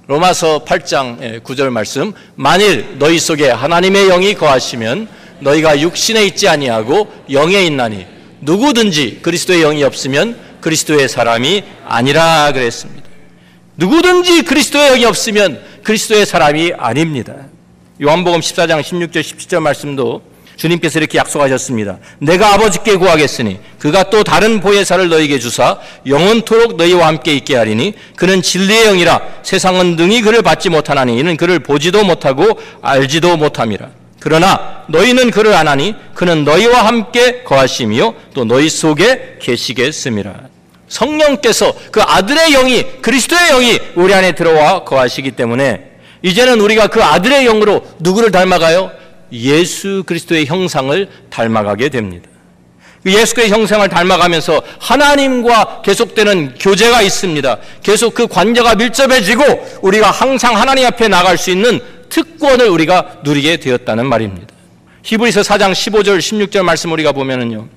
로마서 0.05 0.63
8장 0.65 1.41
9절 1.41 1.71
말씀 1.71 2.13
만일 2.35 2.99
너희 2.99 3.17
속에 3.17 3.49
하나님의 3.49 4.07
영이 4.07 4.35
거하시면 4.35 5.07
너희가 5.39 5.81
육신에 5.81 6.23
있지 6.27 6.47
아니하고 6.47 7.11
영에 7.31 7.63
있나니 7.65 8.05
누구든지 8.41 9.21
그리스도의 9.23 9.61
영이 9.61 9.83
없으면 9.83 10.37
그리스도의 10.61 11.09
사람이 11.09 11.63
아니라 11.87 12.51
그랬습니다. 12.53 13.09
누구든지 13.77 14.43
그리스도의 14.43 14.89
영이 14.89 15.05
없으면 15.05 15.59
그리스도의 15.81 16.27
사람이 16.27 16.73
아닙니다. 16.77 17.33
요한복음 17.99 18.41
14장 18.41 18.81
16절 18.81 19.21
17절 19.21 19.59
말씀도 19.59 20.21
주님께서 20.57 20.99
이렇게 20.99 21.17
약속하셨습니다. 21.17 21.97
내가 22.19 22.53
아버지께 22.53 22.95
구하겠으니 22.97 23.59
그가 23.79 24.03
또 24.09 24.23
다른 24.23 24.59
보혜사를 24.59 25.09
너에게 25.09 25.39
주사 25.39 25.77
영원토록 26.05 26.75
너희와 26.77 27.07
함께 27.07 27.33
있게 27.33 27.55
하리니 27.55 27.93
그는 28.15 28.41
진리의 28.41 28.85
영이라 28.85 29.21
세상은 29.43 29.95
능히 29.95 30.21
그를 30.21 30.41
받지 30.41 30.69
못하나니 30.69 31.17
이는 31.17 31.37
그를 31.37 31.59
보지도 31.59 32.03
못하고 32.03 32.59
알지도 32.81 33.37
못함이라. 33.37 33.89
그러나 34.19 34.83
너희는 34.87 35.31
그를 35.31 35.53
안하니 35.53 35.95
그는 36.13 36.43
너희와 36.45 36.85
함께 36.85 37.41
거하심이요 37.43 38.13
또 38.35 38.45
너희 38.45 38.69
속에 38.69 39.37
계시겠음이라. 39.41 40.51
성령께서 40.87 41.73
그 41.91 42.01
아들의 42.01 42.51
영이 42.51 43.01
그리스도의 43.01 43.49
영이 43.49 43.79
우리 43.95 44.13
안에 44.13 44.33
들어와 44.33 44.83
거하시기 44.83 45.31
때문에 45.31 45.91
이제는 46.21 46.59
우리가 46.61 46.87
그 46.87 47.01
아들의 47.03 47.45
영으로 47.45 47.83
누구를 47.99 48.29
닮아가요? 48.29 48.91
예수 49.31 50.03
그리스도의 50.05 50.45
형상을 50.45 51.07
닮아가게 51.29 51.89
됩니다. 51.89 52.29
그 53.03 53.11
예수의 53.11 53.49
형상을 53.49 53.87
닮아가면서 53.89 54.61
하나님과 54.79 55.81
계속되는 55.83 56.55
교제가 56.59 57.01
있습니다. 57.01 57.57
계속 57.81 58.13
그 58.13 58.27
관계가 58.27 58.75
밀접해지고 58.75 59.43
우리가 59.81 60.11
항상 60.11 60.55
하나님 60.55 60.85
앞에 60.85 61.07
나갈 61.07 61.37
수 61.37 61.49
있는 61.49 61.79
특권을 62.09 62.69
우리가 62.69 63.21
누리게 63.23 63.57
되었다는 63.57 64.05
말입니다. 64.05 64.47
히브리서 65.03 65.41
4장 65.41 65.71
15절 65.71 66.19
16절 66.19 66.61
말씀 66.61 66.91
우리가 66.91 67.11
보면은요. 67.11 67.67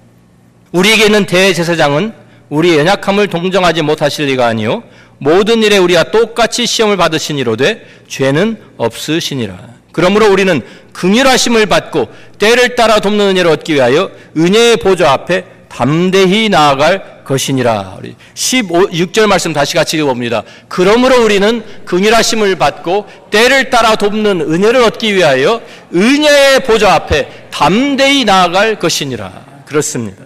우리에게 0.72 1.06
있는 1.06 1.24
대제사장은 1.24 2.12
우리의 2.50 2.78
연약함을 2.78 3.28
동정하지 3.28 3.82
못하실 3.82 4.26
리가 4.26 4.46
아니요 4.46 4.82
모든 5.18 5.62
일에 5.62 5.78
우리가 5.78 6.10
똑같이 6.10 6.66
시험을 6.66 6.96
받으시니로되 6.98 7.86
죄는 8.08 8.58
없으시니라. 8.76 9.73
그러므로 9.94 10.30
우리는 10.30 10.60
긍휼하심을 10.92 11.66
받고 11.66 12.08
때를 12.38 12.74
따라 12.74 12.98
돕는 12.98 13.28
은혜를 13.30 13.50
얻기 13.52 13.74
위하여 13.74 14.10
은혜의 14.36 14.78
보좌 14.78 15.12
앞에 15.12 15.44
담대히 15.68 16.48
나아갈 16.48 17.24
것이니라. 17.24 17.98
15, 18.34 18.88
6절 18.90 19.26
말씀 19.26 19.52
다시 19.52 19.74
같이 19.74 19.96
읽어봅니다. 19.96 20.42
그러므로 20.68 21.24
우리는 21.24 21.64
긍휼하심을 21.84 22.56
받고 22.56 23.06
때를 23.30 23.70
따라 23.70 23.94
돕는 23.94 24.40
은혜를 24.40 24.82
얻기 24.82 25.14
위하여 25.14 25.62
은혜의 25.94 26.64
보좌 26.64 26.94
앞에 26.94 27.48
담대히 27.52 28.24
나아갈 28.24 28.78
것이니라. 28.80 29.32
그렇습니다. 29.64 30.24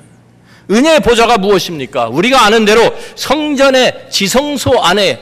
은혜의 0.71 1.01
보좌가 1.01 1.37
무엇입니까? 1.37 2.09
우리가 2.09 2.47
아는 2.47 2.65
대로 2.65 2.95
성전의 3.17 4.07
지성소 4.11 4.81
안에 4.83 5.21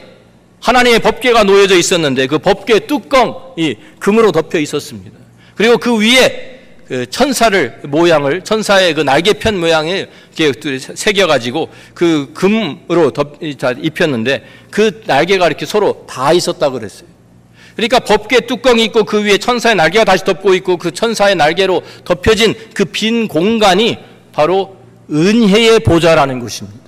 하나님의 0.60 1.00
법궤가 1.00 1.44
놓여져 1.44 1.76
있었는데 1.76 2.26
그 2.26 2.38
법궤 2.38 2.86
뚜껑이 2.86 3.76
금으로 3.98 4.32
덮여 4.32 4.58
있었습니다. 4.58 5.16
그리고 5.54 5.78
그 5.78 5.98
위에 6.00 6.56
그 6.86 7.04
천사를 7.10 7.80
모양을 7.84 8.42
천사의 8.42 8.94
그 8.94 9.00
날개편 9.00 9.58
모양을 9.58 10.08
이렇게 10.38 10.78
새겨 10.78 11.26
가지고 11.26 11.68
그 11.94 12.32
금으로 12.32 13.10
덮, 13.10 13.38
입혔는데 13.40 14.44
그 14.70 15.02
날개가 15.06 15.48
이렇게 15.48 15.66
서로 15.66 16.04
다 16.08 16.32
있었다 16.32 16.70
그랬어요. 16.70 17.08
그러니까 17.74 17.98
법궤 18.00 18.46
뚜껑이 18.46 18.84
있고 18.84 19.04
그 19.04 19.22
위에 19.22 19.38
천사의 19.38 19.74
날개가 19.76 20.04
다시 20.04 20.24
덮고 20.24 20.54
있고 20.54 20.76
그 20.76 20.92
천사의 20.92 21.34
날개로 21.34 21.82
덮여진 22.04 22.54
그 22.72 22.84
빈 22.84 23.28
공간이 23.28 23.98
바로 24.32 24.76
은혜의 25.10 25.80
보좌라는 25.80 26.40
것입니다. 26.40 26.78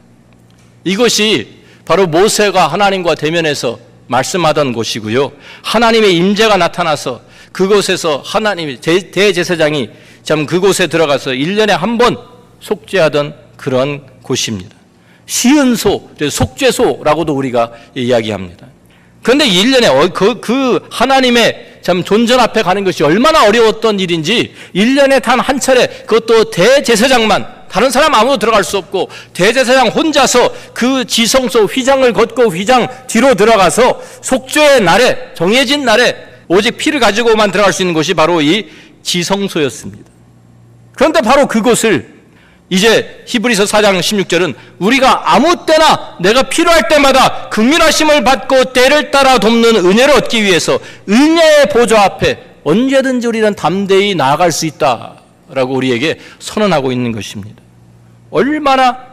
이것이 0.85 1.58
바로 1.89 2.07
모세가 2.07 2.69
하나님과 2.69 3.15
대면해서 3.15 3.79
말씀하던 4.09 4.75
곳이고요. 4.75 5.33
하나님의 5.63 6.15
임재가 6.17 6.59
나타나서 6.59 7.23
그곳에서 7.51 8.23
하나님의 8.27 8.77
대제사장이 8.83 9.89
참 10.23 10.45
그곳에 10.45 10.87
들어가서 10.87 11.31
1년에 11.31 11.71
한 11.71 11.97
번 11.97 12.19
속죄하던 12.61 13.35
그런 13.57 14.03
곳입니다. 14.23 14.77
시은소, 15.25 16.11
속죄소라고도 16.31 17.35
우리가 17.35 17.73
이야기합니다. 17.95 18.67
그런데 19.23 19.47
1년에 19.47 19.87
어, 19.89 20.13
그, 20.13 20.41
그 20.41 20.87
하나님의 20.91 21.79
참 21.81 22.05
존전 22.05 22.39
앞에 22.39 22.63
가는 22.63 22.85
것이 22.85 23.03
얼마나 23.03 23.47
어려웠던 23.47 23.99
일인지 24.01 24.55
1년에 24.75 25.23
단 25.23 25.41
한 25.41 25.59
차례 25.59 25.87
그것도 26.07 26.51
대제사장만 26.51 27.58
다른 27.71 27.91
사람 27.91 28.15
아무도 28.15 28.39
들어갈 28.39 28.65
수 28.65 28.79
없고 28.79 29.09
대제사장 29.33 29.89
혼자서 29.89 30.53
그 30.75 31.05
지성소 31.05 31.65
휘장을 31.65 32.11
걷고 32.13 32.53
휘장 32.55 32.89
뒤로 33.07 33.35
들어가서 33.35 34.01
속죄의 34.23 34.83
날에 34.83 35.33
정해진 35.35 35.85
날에 35.85 36.17
오직 36.49 36.77
피를 36.77 36.99
가지고만 37.01 37.51
들어갈 37.51 37.73
수 37.73 37.83
있는 37.83 37.95
것이 37.95 38.15
바로 38.15 38.41
이 38.41 38.69
지성소였습니다. 39.03 40.11
그런데 40.95 41.21
바로 41.21 41.47
그곳을 41.47 42.19
이제 42.71 43.25
히브리서 43.27 43.65
4장 43.65 43.99
16절은 44.01 44.55
우리가 44.79 45.35
아무 45.35 45.65
때나 45.65 46.17
내가 46.21 46.43
필요할 46.43 46.89
때마다 46.89 47.49
극률하심을 47.49 48.25
받고 48.25 48.73
때를 48.73 49.11
따라 49.11 49.39
돕는 49.39 49.77
은혜를 49.77 50.15
얻기 50.17 50.43
위해서 50.43 50.79
은혜의 51.09 51.69
보좌 51.71 52.03
앞에 52.03 52.39
언제든지 52.65 53.27
우리는 53.27 53.55
담대히 53.55 54.15
나아갈 54.15 54.53
수 54.53 54.67
있다 54.67 55.18
라고 55.51 55.75
우리에게 55.75 56.19
선언하고 56.39 56.93
있는 56.93 57.13
것입니다. 57.13 57.63
얼마나 58.31 59.07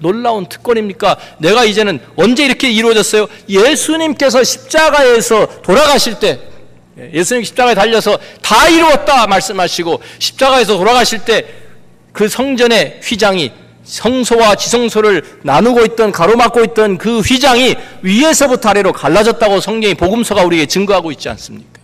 놀라운 0.00 0.46
특권입니까? 0.46 1.16
내가 1.38 1.64
이제는 1.64 2.00
언제 2.16 2.44
이렇게 2.44 2.70
이루어졌어요? 2.70 3.26
예수님께서 3.48 4.44
십자가에서 4.44 5.62
돌아가실 5.62 6.18
때 6.18 6.40
예수님 7.12 7.44
십자가에 7.44 7.74
달려서 7.74 8.18
다 8.42 8.68
이루었다 8.68 9.26
말씀하시고 9.26 10.00
십자가에서 10.18 10.76
돌아가실 10.76 11.24
때 11.24 11.60
그 12.12 12.28
성전의 12.28 13.00
휘장이 13.02 13.52
성소와 13.82 14.54
지성소를 14.56 15.40
나누고 15.42 15.84
있던 15.86 16.12
가로막고 16.12 16.64
있던 16.64 16.98
그 16.98 17.20
휘장이 17.20 17.76
위에서부터 18.02 18.68
아래로 18.68 18.92
갈라졌다고 18.92 19.60
성경이 19.60 19.94
복음서가 19.94 20.44
우리에게 20.44 20.66
증거하고 20.66 21.10
있지 21.12 21.28
않습니까? 21.28 21.80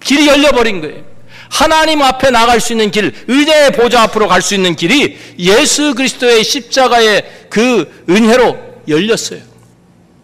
길이 0.00 0.26
열려버린 0.26 0.80
거예요. 0.80 1.04
하나님 1.50 2.02
앞에 2.02 2.30
나갈 2.30 2.60
수 2.60 2.72
있는 2.72 2.90
길, 2.90 3.12
은혜의 3.28 3.72
보좌 3.72 4.02
앞으로 4.02 4.28
갈 4.28 4.42
수 4.42 4.54
있는 4.54 4.74
길이 4.74 5.18
예수 5.38 5.94
그리스도의 5.94 6.44
십자가의 6.44 7.24
그 7.50 8.04
은혜로 8.08 8.58
열렸어요. 8.88 9.40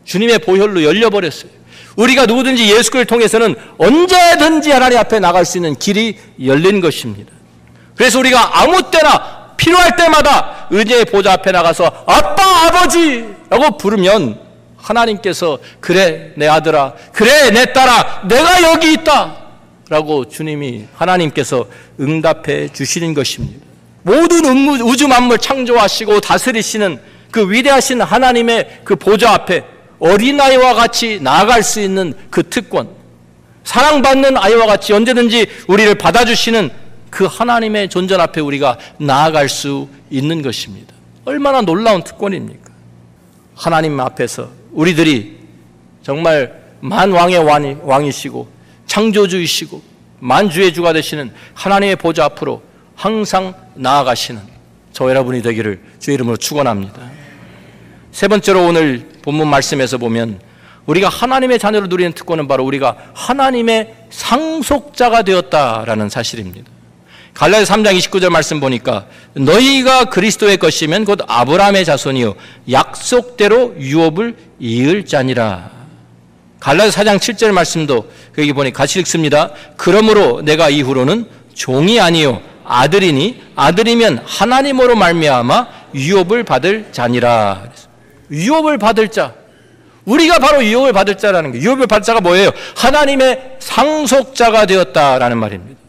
주님의 0.04 0.38
보혈로 0.40 0.82
열려버렸어요. 0.82 1.50
우리가 1.96 2.26
누구든지 2.26 2.70
예수 2.72 2.92
를 2.92 3.04
통해서는 3.04 3.54
언제든지 3.78 4.70
하나님 4.70 4.98
앞에 4.98 5.20
나갈 5.20 5.44
수 5.44 5.58
있는 5.58 5.74
길이 5.74 6.18
열린 6.44 6.80
것입니다. 6.80 7.32
그래서 7.96 8.18
우리가 8.18 8.60
아무 8.60 8.90
때나 8.90 9.54
필요할 9.56 9.96
때마다 9.96 10.68
은혜의 10.72 11.04
보좌 11.06 11.32
앞에 11.34 11.52
나가서 11.52 12.04
아빠 12.06 12.66
아버지라고 12.66 13.76
부르면 13.78 14.40
하나님께서 14.76 15.58
그래 15.80 16.32
내 16.36 16.48
아들아 16.48 16.94
그래 17.12 17.50
내 17.50 17.72
딸아 17.72 18.22
내가 18.26 18.62
여기 18.72 18.92
있다 18.94 19.41
라고 19.92 20.26
주님이 20.26 20.86
하나님께서 20.94 21.66
응답해 22.00 22.68
주시는 22.72 23.12
것입니다. 23.12 23.60
모든 24.00 24.46
우주 24.80 25.06
만물 25.06 25.36
창조하시고 25.36 26.20
다스리시는 26.20 26.98
그 27.30 27.50
위대하신 27.50 28.00
하나님의 28.00 28.80
그 28.84 28.96
보좌 28.96 29.34
앞에 29.34 29.64
어린아이와 29.98 30.72
같이 30.72 31.20
나아갈 31.20 31.62
수 31.62 31.78
있는 31.78 32.14
그 32.30 32.42
특권 32.48 32.88
사랑받는 33.64 34.38
아이와 34.38 34.64
같이 34.64 34.94
언제든지 34.94 35.46
우리를 35.68 35.94
받아주시는 35.96 36.70
그 37.10 37.26
하나님의 37.26 37.90
존전 37.90 38.18
앞에 38.18 38.40
우리가 38.40 38.78
나아갈 38.96 39.50
수 39.50 39.90
있는 40.08 40.40
것입니다. 40.40 40.94
얼마나 41.26 41.60
놀라운 41.60 42.02
특권입니까? 42.02 42.70
하나님 43.54 44.00
앞에서 44.00 44.48
우리들이 44.72 45.36
정말 46.02 46.62
만왕의 46.80 47.78
왕이시고 47.82 48.61
창조주이시고 48.86 49.82
만주의 50.20 50.72
주가 50.72 50.92
되시는 50.92 51.32
하나님의 51.54 51.96
보좌 51.96 52.24
앞으로 52.24 52.62
항상 52.94 53.54
나아가시는 53.74 54.40
저 54.92 55.08
여러분이 55.08 55.42
되기를 55.42 55.80
주의 55.98 56.14
이름으로 56.14 56.36
축원합니다. 56.36 57.10
세 58.12 58.28
번째로 58.28 58.66
오늘 58.66 59.08
본문 59.22 59.48
말씀에서 59.48 59.98
보면 59.98 60.40
우리가 60.86 61.08
하나님의 61.08 61.58
자녀를 61.58 61.88
누리는 61.88 62.12
특권은 62.12 62.46
바로 62.48 62.64
우리가 62.64 62.96
하나님의 63.14 63.94
상속자가 64.10 65.22
되었다라는 65.22 66.08
사실입니다. 66.08 66.70
갈라디아 67.34 67.64
3장 67.64 67.96
29절 67.98 68.28
말씀 68.28 68.60
보니까 68.60 69.06
너희가 69.34 70.06
그리스도의 70.06 70.58
것이면 70.58 71.06
곧 71.06 71.20
아브라함의 71.26 71.84
자손이요 71.84 72.34
약속대로 72.70 73.74
유업을 73.78 74.36
이을 74.60 75.06
자니라. 75.06 75.81
갈라디아 76.62 76.90
4장 76.90 77.18
7절 77.18 77.50
말씀도 77.50 78.08
여기 78.38 78.52
보니 78.52 78.72
같이 78.72 79.00
읽습니다. 79.00 79.50
그러므로 79.76 80.42
내가 80.42 80.70
이후로는 80.70 81.26
종이 81.54 82.00
아니요 82.00 82.40
아들이니 82.64 83.42
아들이면 83.56 84.22
하나님으로 84.24 84.94
말미암아 84.94 85.66
유업을 85.92 86.44
받을 86.44 86.86
자니라. 86.92 87.64
유업을 88.30 88.78
받을 88.78 89.08
자. 89.08 89.34
우리가 90.04 90.38
바로 90.38 90.64
유업을 90.64 90.92
받을 90.92 91.18
자라는 91.18 91.50
게 91.50 91.58
유업을 91.58 91.88
받을 91.88 92.04
자가 92.04 92.20
뭐예요? 92.20 92.52
하나님의 92.76 93.56
상속자가 93.58 94.66
되었다라는 94.66 95.38
말입니다. 95.38 95.80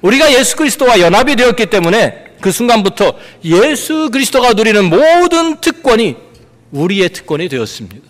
우리가 0.00 0.32
예수 0.32 0.56
그리스도와 0.56 1.00
연합이 1.00 1.36
되었기 1.36 1.66
때문에 1.66 2.24
그 2.40 2.50
순간부터 2.50 3.12
예수 3.44 4.08
그리스도가 4.10 4.54
누리는 4.54 4.86
모든 4.86 5.60
특권이 5.60 6.16
우리의 6.70 7.10
특권이 7.10 7.50
되었습니다. 7.50 8.07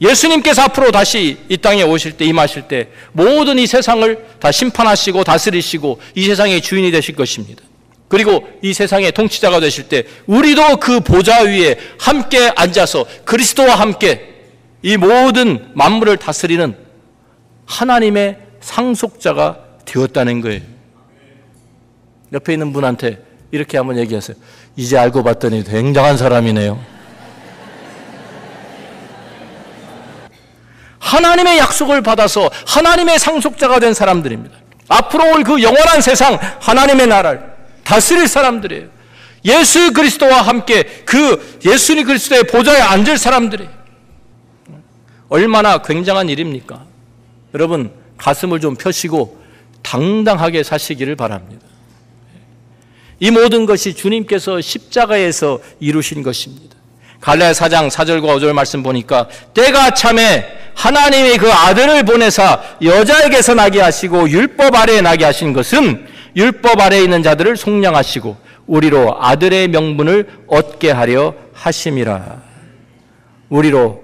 예수님께서 0.00 0.62
앞으로 0.62 0.90
다시 0.90 1.38
이 1.48 1.56
땅에 1.56 1.82
오실 1.82 2.16
때, 2.16 2.24
임하실 2.24 2.68
때, 2.68 2.88
모든 3.12 3.58
이 3.58 3.66
세상을 3.66 4.26
다 4.40 4.50
심판하시고 4.50 5.24
다스리시고 5.24 6.00
이 6.14 6.26
세상의 6.26 6.60
주인이 6.60 6.90
되실 6.90 7.14
것입니다. 7.14 7.62
그리고 8.08 8.46
이 8.62 8.72
세상의 8.72 9.12
통치자가 9.12 9.60
되실 9.60 9.88
때, 9.88 10.04
우리도 10.26 10.76
그 10.78 11.00
보좌 11.00 11.42
위에 11.42 11.76
함께 11.98 12.52
앉아서 12.54 13.06
그리스도와 13.24 13.76
함께 13.76 14.34
이 14.82 14.96
모든 14.96 15.70
만물을 15.74 16.16
다스리는 16.18 16.76
하나님의 17.66 18.38
상속자가 18.60 19.58
되었다는 19.84 20.40
거예요. 20.40 20.60
옆에 22.32 22.52
있는 22.52 22.72
분한테 22.72 23.22
이렇게 23.52 23.78
한번 23.78 23.98
얘기하세요. 23.98 24.36
이제 24.76 24.98
알고 24.98 25.22
봤더니 25.22 25.64
굉장한 25.64 26.16
사람이네요. 26.16 26.93
하나님의 31.04 31.58
약속을 31.58 32.02
받아서 32.02 32.50
하나님의 32.66 33.18
상속자가 33.18 33.78
된 33.78 33.92
사람들입니다. 33.92 34.56
앞으로 34.88 35.32
올 35.34 35.44
그 35.44 35.62
영원한 35.62 36.00
세상 36.00 36.38
하나님의 36.60 37.06
나라를 37.06 37.42
다스릴 37.84 38.26
사람들이에요. 38.26 38.88
예수 39.44 39.92
그리스도와 39.92 40.40
함께 40.40 41.02
그 41.04 41.58
예수님 41.64 42.06
그리스도의 42.06 42.44
보좌에 42.44 42.80
앉을 42.80 43.18
사람들이 43.18 43.68
얼마나 45.28 45.78
굉장한 45.78 46.30
일입니까? 46.30 46.84
여러분 47.52 47.92
가슴을 48.16 48.60
좀 48.60 48.74
펴시고 48.74 49.42
당당하게 49.82 50.62
사시기를 50.62 51.16
바랍니다. 51.16 51.66
이 53.20 53.30
모든 53.30 53.66
것이 53.66 53.94
주님께서 53.94 54.62
십자가에서 54.62 55.60
이루신 55.80 56.22
것입니다. 56.22 56.74
갈라야 57.20 57.52
4장 57.52 57.90
4절과 57.90 58.36
5절 58.36 58.52
말씀 58.54 58.82
보니까 58.82 59.28
때가 59.52 59.92
참에 59.92 60.63
하나님이 60.74 61.38
그 61.38 61.50
아들을 61.50 62.04
보내사 62.04 62.62
여자에게서 62.82 63.54
나게 63.54 63.80
하시고 63.80 64.28
율법 64.28 64.74
아래에 64.74 65.00
나게 65.00 65.24
하신 65.24 65.52
것은 65.52 66.06
율법 66.36 66.80
아래에 66.80 67.02
있는 67.02 67.22
자들을 67.22 67.56
속량하시고 67.56 68.36
우리로 68.66 69.16
아들의 69.20 69.68
명분을 69.68 70.26
얻게 70.46 70.90
하려 70.90 71.34
하심이라. 71.52 72.42
우리로 73.48 74.02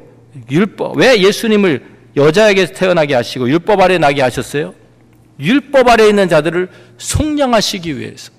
율법 0.50 0.96
왜 0.96 1.20
예수님을 1.20 1.82
여자에게 2.16 2.66
태어나게 2.66 3.14
하시고 3.14 3.48
율법 3.48 3.80
아래에 3.80 3.98
나게 3.98 4.22
하셨어요? 4.22 4.74
율법 5.40 5.88
아래에 5.88 6.08
있는 6.08 6.28
자들을 6.28 6.68
속량하시기 6.98 7.98
위해서. 7.98 8.30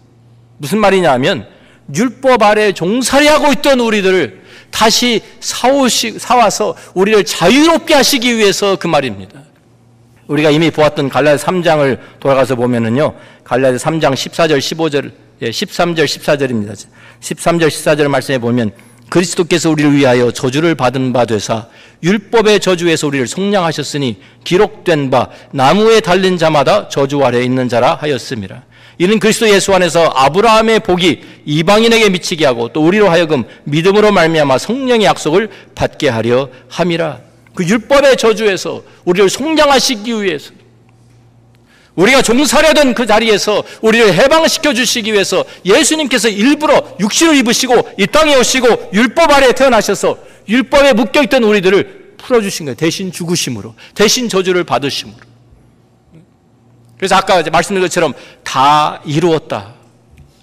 무슨 0.58 0.80
말이냐면 0.80 1.48
율법 1.94 2.42
아래 2.44 2.72
종살이하고 2.72 3.52
있던 3.54 3.80
우리들을 3.80 4.42
다시 4.72 5.22
사오시, 5.40 6.18
사와서 6.18 6.76
우리를 6.94 7.24
자유롭게 7.26 7.94
하시기 7.94 8.38
위해서 8.38 8.76
그 8.78 8.88
말입니다. 8.88 9.40
우리가 10.28 10.50
이미 10.50 10.72
보았던 10.72 11.10
갈라디 11.10 11.44
3장을 11.44 12.00
돌아가서 12.20 12.56
보면은요. 12.56 13.14
갈라디 13.44 13.78
3장 13.78 14.14
14절 14.14 14.58
15절 14.60 15.12
예, 15.42 15.50
13절 15.50 16.06
14절입니다. 16.06 16.86
13절 17.20 17.68
14절 17.68 18.08
말씀에 18.08 18.38
보면 18.38 18.72
그리스도께서 19.10 19.70
우리를 19.70 19.94
위하여 19.94 20.32
저주를 20.32 20.76
받은 20.76 21.12
바 21.12 21.26
되사 21.26 21.68
율법의 22.02 22.62
저주에서 22.62 23.08
우리를 23.08 23.28
속량하셨으니 23.28 24.22
기록된 24.46 25.10
바 25.10 25.28
나무에 25.52 26.00
달린 26.00 26.38
자마다 26.38 26.88
저주 26.88 27.24
아래 27.24 27.44
있는 27.44 27.68
자라 27.68 27.96
하였습니다. 27.96 28.64
이는 28.98 29.20
그리스도 29.20 29.50
예수 29.50 29.74
안에서 29.74 30.12
아브라함의 30.16 30.82
복이 30.82 31.22
이방인에게 31.46 32.10
미치게 32.10 32.46
하고 32.46 32.70
또 32.70 32.86
우리로 32.86 33.10
하여금 33.10 33.44
믿음으로 33.64 34.12
말미암아 34.12 34.58
성령의 34.58 35.06
약속을 35.06 35.50
받게 35.76 36.10
하려 36.10 36.50
함이라. 36.70 37.20
그 37.54 37.66
율법의 37.66 38.18
저주에서 38.18 38.84
우리를 39.06 39.30
속량하시기 39.30 40.22
위해서 40.24 40.52
우리가 41.96 42.22
종살이하던 42.22 42.94
그 42.94 43.06
자리에서 43.06 43.64
우리를 43.82 44.14
해방시켜 44.14 44.74
주시기 44.74 45.12
위해서 45.12 45.44
예수님께서 45.66 46.30
일부러 46.30 46.96
육신을 47.00 47.36
입으시고 47.38 47.92
이 47.98 48.08
땅에 48.08 48.36
오시고 48.36 48.92
율법 48.94 49.32
아래 49.32 49.52
태어나셔서 49.52 50.18
율법에 50.48 50.94
묶여 50.94 51.22
있던 51.24 51.44
우리들을 51.44 52.16
풀어 52.18 52.42
주신 52.42 52.66
거예요. 52.66 52.76
대신 52.76 53.12
죽으심으로, 53.12 53.76
대신 53.94 54.30
저주를 54.30 54.64
받으심으로. 54.64 55.31
그래서 57.02 57.16
아까 57.16 57.42
말씀드린 57.52 57.82
것처럼 57.82 58.14
다 58.44 59.02
이루었다 59.06 59.74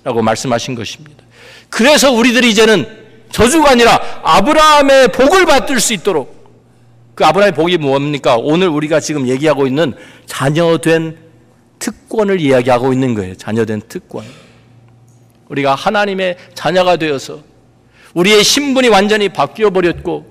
라고 0.03 0.23
말씀하신 0.23 0.75
것입니다. 0.75 1.23
그래서 1.71 2.11
우리들이 2.11 2.51
이제는 2.51 2.85
저주가 3.31 3.71
아니라 3.71 4.01
아브라함의 4.25 5.13
복을 5.13 5.47
받을 5.47 5.79
수 5.79 5.93
있도록 5.93 6.35
그 7.15 7.25
아브라함의 7.25 7.55
복이 7.55 7.79
뭡니까? 7.79 8.37
오늘 8.37 8.67
우리가 8.67 8.99
지금 8.99 9.29
얘기하고 9.29 9.69
있는 9.69 9.95
자녀된 10.27 11.17
특권을 11.79 12.41
이야기하고 12.41 12.93
있는 12.93 13.15
거예요. 13.15 13.37
자녀된 13.37 13.83
특권. 13.89 14.25
우리가 15.51 15.77
하나님의 15.77 16.39
자녀가 16.55 16.97
되어서 16.97 17.39
우리의 18.15 18.43
신분이 18.43 18.89
완전히 18.89 19.29
바뀌어 19.29 19.71
버렸고 19.71 20.27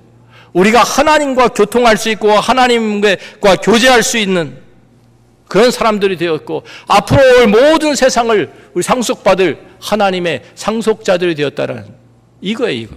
우리가 0.52 0.84
하나님과 0.84 1.48
교통할 1.50 1.96
수 1.96 2.10
있고 2.10 2.32
하나님과 2.32 3.56
교제할 3.64 4.04
수 4.04 4.18
있는 4.18 4.67
그런 5.48 5.72
사람들이 5.72 6.18
되었고 6.18 6.64
앞으로 6.88 7.22
올 7.22 7.48
모든 7.48 7.96
세상을 7.96 8.52
우리 8.74 8.84
상속받을 8.84 9.60
하나님의 9.80 10.44
상속자들이 10.56 11.36
되었다는 11.36 11.86
이거예요, 12.42 12.80
이거. 12.82 12.96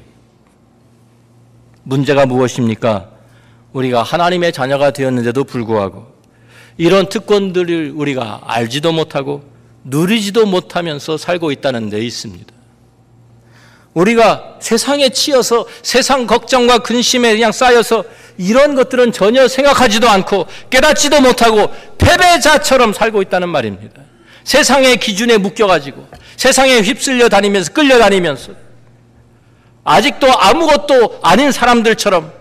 문제가 1.82 2.26
무엇입니까? 2.26 3.10
우리가 3.72 4.02
하나님의 4.02 4.52
자녀가 4.52 4.90
되었는데도 4.90 5.44
불구하고 5.44 6.06
이런 6.76 7.08
특권들을 7.08 7.92
우리가 7.94 8.42
알지도 8.46 8.92
못하고 8.92 9.42
누리지도 9.84 10.46
못하면서 10.46 11.16
살고 11.16 11.52
있다는 11.52 11.88
데 11.88 12.00
있습니다. 12.00 12.52
우리가 13.94 14.56
세상에 14.60 15.08
치여서 15.08 15.66
세상 15.82 16.26
걱정과 16.26 16.78
근심에 16.78 17.34
그냥 17.34 17.50
쌓여서 17.52 18.04
이런 18.38 18.74
것들은 18.74 19.12
전혀 19.12 19.48
생각하지도 19.48 20.08
않고 20.08 20.46
깨닫지도 20.70 21.20
못하고 21.20 21.72
패배자처럼 21.98 22.92
살고 22.92 23.22
있다는 23.22 23.48
말입니다. 23.48 24.02
세상의 24.44 24.96
기준에 24.96 25.36
묶여가지고 25.38 26.06
세상에 26.36 26.80
휩쓸려 26.80 27.28
다니면서 27.28 27.72
끌려다니면서 27.72 28.52
아직도 29.84 30.28
아무것도 30.38 31.20
아닌 31.22 31.52
사람들처럼 31.52 32.32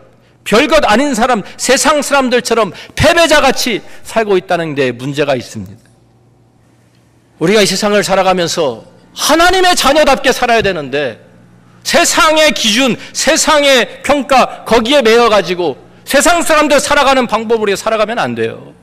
별것 0.43 0.83
아닌 0.89 1.13
사람, 1.13 1.43
세상 1.57 2.01
사람들처럼 2.01 2.73
패배자 2.95 3.41
같이 3.41 3.81
살고 4.03 4.37
있다는 4.37 4.73
데 4.73 4.91
문제가 4.91 5.35
있습니다. 5.35 5.77
우리가 7.39 7.61
이 7.61 7.65
세상을 7.65 8.01
살아가면서 8.03 8.83
하나님의 9.15 9.75
자녀답게 9.75 10.31
살아야 10.31 10.61
되는데 10.61 11.28
세상의 11.83 12.51
기준, 12.51 12.95
세상의 13.13 14.03
평가 14.03 14.63
거기에 14.65 15.01
매여 15.01 15.29
가지고 15.29 15.77
세상 16.05 16.41
사람들 16.41 16.79
살아가는 16.79 17.27
방법으로 17.27 17.75
살아가면 17.75 18.19
안 18.19 18.35
돼요. 18.35 18.73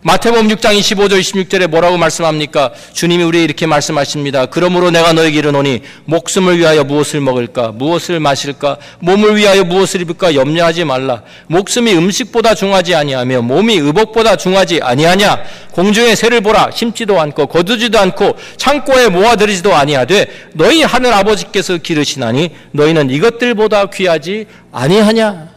마태복음 0.00 0.46
6장 0.46 0.78
25절 0.78 1.18
26절에 1.20 1.66
뭐라고 1.66 1.96
말씀합니까? 1.98 2.70
주님이 2.92 3.24
우리에게 3.24 3.44
이렇게 3.44 3.66
말씀하십니다. 3.66 4.46
그러므로 4.46 4.92
내가 4.92 5.12
너에게 5.12 5.38
이르노니 5.38 5.82
목숨을 6.04 6.56
위하여 6.56 6.84
무엇을 6.84 7.20
먹을까? 7.20 7.72
무엇을 7.72 8.20
마실까? 8.20 8.76
몸을 9.00 9.34
위하여 9.36 9.64
무엇을 9.64 10.00
입을까? 10.02 10.36
염려하지 10.36 10.84
말라. 10.84 11.22
목숨이 11.48 11.92
음식보다 11.94 12.54
중하지 12.54 12.94
아니하며 12.94 13.42
몸이 13.42 13.74
의복보다 13.74 14.36
중하지 14.36 14.80
아니하냐? 14.82 15.42
공중의 15.72 16.14
새를 16.14 16.42
보라. 16.42 16.70
심지도 16.72 17.20
않고 17.20 17.48
거두지도 17.48 17.98
않고 17.98 18.36
창고에 18.56 19.08
모아들이지도 19.08 19.74
아니하되 19.74 20.26
너희 20.54 20.84
하늘 20.84 21.12
아버지께서 21.12 21.76
기르시나니 21.76 22.50
너희는 22.70 23.10
이것들보다 23.10 23.86
귀하지 23.90 24.46
아니하냐? 24.70 25.48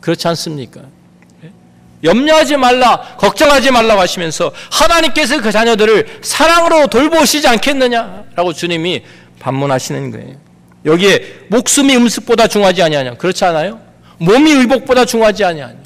그렇지 0.00 0.26
않습니까? 0.26 0.80
염려하지 2.04 2.56
말라, 2.58 3.16
걱정하지 3.18 3.70
말라고 3.70 4.00
하시면서 4.00 4.52
하나님께서 4.70 5.40
그 5.40 5.50
자녀들을 5.50 6.20
사랑으로 6.22 6.86
돌보시지 6.88 7.48
않겠느냐라고 7.48 8.52
주님이 8.52 9.02
반문하시는 9.40 10.10
거예요. 10.10 10.36
여기에 10.84 11.46
목숨이 11.48 11.96
음식보다 11.96 12.46
중하지 12.46 12.82
아니하냐. 12.82 13.14
그렇지 13.14 13.44
않아요? 13.46 13.80
몸이 14.18 14.52
의복보다 14.52 15.04
중하지 15.06 15.44
아니하냐. 15.44 15.76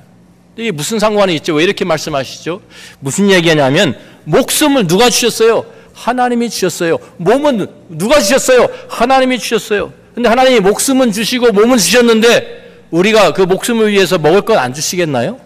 이게 0.56 0.72
무슨 0.72 0.98
상관이 0.98 1.36
있죠? 1.36 1.54
왜 1.54 1.62
이렇게 1.62 1.84
말씀하시죠? 1.84 2.60
무슨 2.98 3.30
얘기냐면 3.30 3.96
목숨을 4.24 4.88
누가 4.88 5.08
주셨어요? 5.08 5.64
하나님이 5.94 6.50
주셨어요. 6.50 6.98
몸은 7.16 7.66
누가 7.90 8.20
주셨어요? 8.20 8.66
하나님이 8.88 9.38
주셨어요. 9.38 9.92
근데 10.14 10.28
하나님이 10.28 10.58
목숨은 10.60 11.12
주시고 11.12 11.52
몸은 11.52 11.78
주셨는데 11.78 12.86
우리가 12.90 13.32
그 13.34 13.42
목숨을 13.42 13.92
위해서 13.92 14.18
먹을 14.18 14.40
건 14.42 14.58
안 14.58 14.74
주시겠나요? 14.74 15.38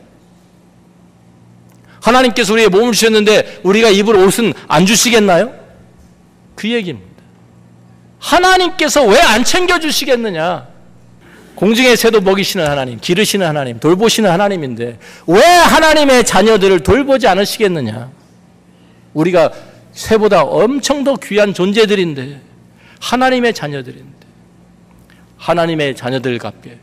하나님께서 2.03 2.53
우리의 2.53 2.69
몸을 2.69 2.93
주셨는데 2.93 3.61
우리가 3.63 3.89
입을 3.91 4.17
옷은 4.17 4.53
안 4.69 4.85
주시겠나요? 4.85 5.55
그 6.57 6.69
얘기입니다. 6.69 7.11
하나님께서 8.19 9.05
왜 9.05 9.19
안 9.21 9.43
챙겨주시겠느냐? 9.45 10.69
공중의 11.55 11.97
새도 11.97 12.21
먹이시는 12.23 12.67
하나님, 12.67 12.99
기르시는 12.99 13.47
하나님, 13.47 13.79
돌보시는 13.79 14.29
하나님인데 14.31 14.99
왜 15.27 15.41
하나님의 15.43 16.25
자녀들을 16.25 16.81
돌보지 16.81 17.29
않으시겠느냐? 17.29 18.11
우리가 19.15 19.53
새보다 19.93 20.43
엄청 20.43 21.05
더 21.05 21.17
귀한 21.17 21.55
존재들인데 21.55 22.41
하나님의 23.01 23.53
자녀들인데 23.55 24.27
하나님의 25.37 25.95
자녀들답게 25.95 26.79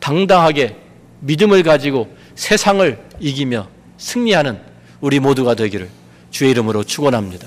당당하게 0.00 0.76
믿음을 1.20 1.62
가지고 1.62 2.14
세상을 2.34 2.98
이기며 3.20 3.68
승리하는 4.00 4.58
우리 5.00 5.20
모두가 5.20 5.54
되기를 5.54 5.88
주의 6.30 6.50
이름으로 6.50 6.82
축원합니다. 6.84 7.46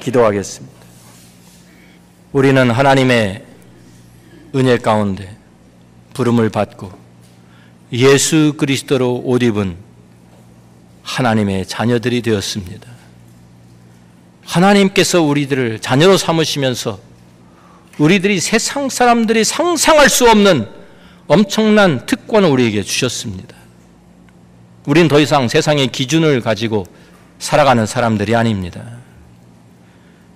기도하겠습니다. 0.00 0.74
우리는 2.32 2.70
하나님의 2.70 3.44
은혜 4.56 4.76
가운데 4.76 5.36
부름을 6.12 6.50
받고 6.50 6.92
예수 7.92 8.54
그리스도로 8.56 9.22
옷 9.24 9.42
입은 9.42 9.76
하나님의 11.02 11.66
자녀들이 11.66 12.22
되었습니다. 12.22 12.88
하나님께서 14.44 15.22
우리들을 15.22 15.78
자녀로 15.80 16.16
삼으시면서 16.16 16.98
우리들이 17.98 18.40
세상 18.40 18.88
사람들이 18.88 19.44
상상할 19.44 20.08
수 20.08 20.28
없는 20.28 20.68
엄청난 21.28 22.04
특권을 22.06 22.48
우리에게 22.48 22.82
주셨습니다. 22.82 23.63
우린 24.86 25.08
더 25.08 25.18
이상 25.20 25.48
세상의 25.48 25.88
기준을 25.88 26.40
가지고 26.40 26.86
살아가는 27.38 27.86
사람들이 27.86 28.36
아닙니다. 28.36 28.82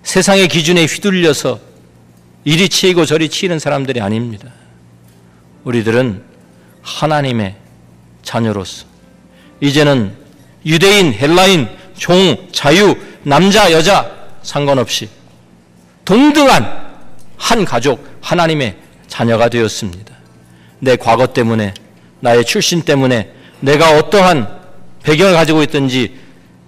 세상의 0.03 0.49
기준에 0.49 0.85
휘둘려서 0.87 1.61
이리 2.45 2.69
치이고 2.69 3.05
저리 3.05 3.29
치이는 3.29 3.59
사람들이 3.59 4.01
아닙니다. 4.01 4.51
우리들은 5.65 6.23
하나님의 6.83 7.57
자녀로서 8.23 8.87
이제는 9.61 10.15
유대인, 10.65 11.13
헬라인, 11.13 11.69
종, 11.97 12.49
자유, 12.53 12.97
남자, 13.23 13.71
여자 13.73 14.11
상관없이 14.43 15.09
동등한 16.05 16.89
한 17.37 17.65
가족, 17.65 18.07
하나님의 18.23 18.77
자녀가 19.09 19.49
되었습니다. 19.49 20.15
내 20.81 20.97
과거 20.97 21.27
때문에, 21.27 21.75
나의 22.21 22.45
출신 22.45 22.83
때문에, 22.83 23.33
내가 23.61 23.99
어떠한 23.99 24.59
배경을 25.03 25.35
가지고 25.35 25.63
있든지 25.63 26.17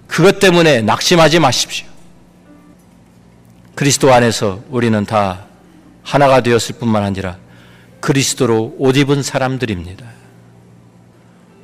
그것 0.07 0.39
때문에 0.39 0.81
낙심하지 0.81 1.39
마십시오. 1.39 1.87
그리스도 3.75 4.13
안에서 4.13 4.61
우리는 4.69 5.05
다 5.05 5.45
하나가 6.03 6.41
되었을 6.41 6.75
뿐만 6.79 7.03
아니라 7.03 7.37
그리스도로 7.99 8.75
옷 8.77 8.97
입은 8.97 9.23
사람들입니다. 9.23 10.05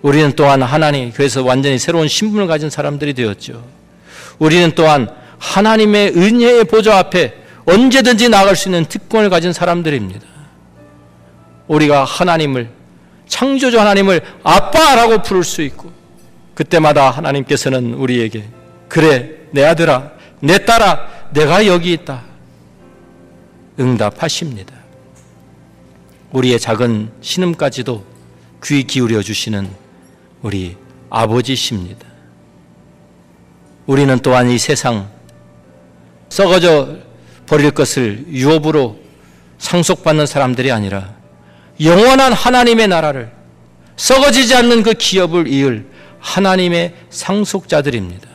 우리는 0.01 0.31
또한 0.35 0.61
하나님, 0.61 1.11
그래서 1.11 1.43
완전히 1.43 1.79
새로운 1.79 2.07
신분을 2.07 2.47
가진 2.47 2.69
사람들이 2.69 3.13
되었죠. 3.13 3.63
우리는 4.39 4.71
또한 4.75 5.09
하나님의 5.39 6.13
은혜의 6.15 6.63
보좌 6.65 6.97
앞에 6.99 7.33
언제든지 7.65 8.29
나갈 8.29 8.55
수 8.55 8.69
있는 8.69 8.85
특권을 8.85 9.29
가진 9.29 9.51
사람들입니다. 9.51 10.25
우리가 11.67 12.05
하나님을 12.05 12.76
창조주 13.27 13.79
하나님을 13.79 14.21
아빠라고 14.43 15.21
부를 15.21 15.43
수 15.43 15.61
있고 15.61 15.91
그때마다 16.55 17.11
하나님께서는 17.11 17.93
우리에게 17.93 18.45
그래 18.87 19.31
내 19.51 19.63
아들아 19.63 20.11
내 20.39 20.65
딸아 20.65 21.31
내가 21.31 21.65
여기 21.67 21.93
있다 21.93 22.23
응답하십니다. 23.79 24.73
우리의 26.31 26.59
작은 26.59 27.11
신음까지도 27.21 28.03
귀 28.63 28.83
기울여 28.83 29.21
주시는 29.21 29.69
우리 30.41 30.75
아버지십니다. 31.09 32.05
우리는 33.85 34.17
또한 34.19 34.49
이 34.49 34.57
세상 34.57 35.09
썩어져 36.29 36.97
버릴 37.45 37.71
것을 37.71 38.25
유업으로 38.29 38.99
상속받는 39.59 40.25
사람들이 40.25 40.71
아니라 40.71 41.15
영원한 41.81 42.33
하나님의 42.33 42.87
나라를 42.87 43.31
썩어지지 43.95 44.55
않는 44.55 44.83
그 44.83 44.93
기업을 44.93 45.47
이을 45.47 45.85
하나님의 46.19 46.95
상속자들입니다. 47.09 48.27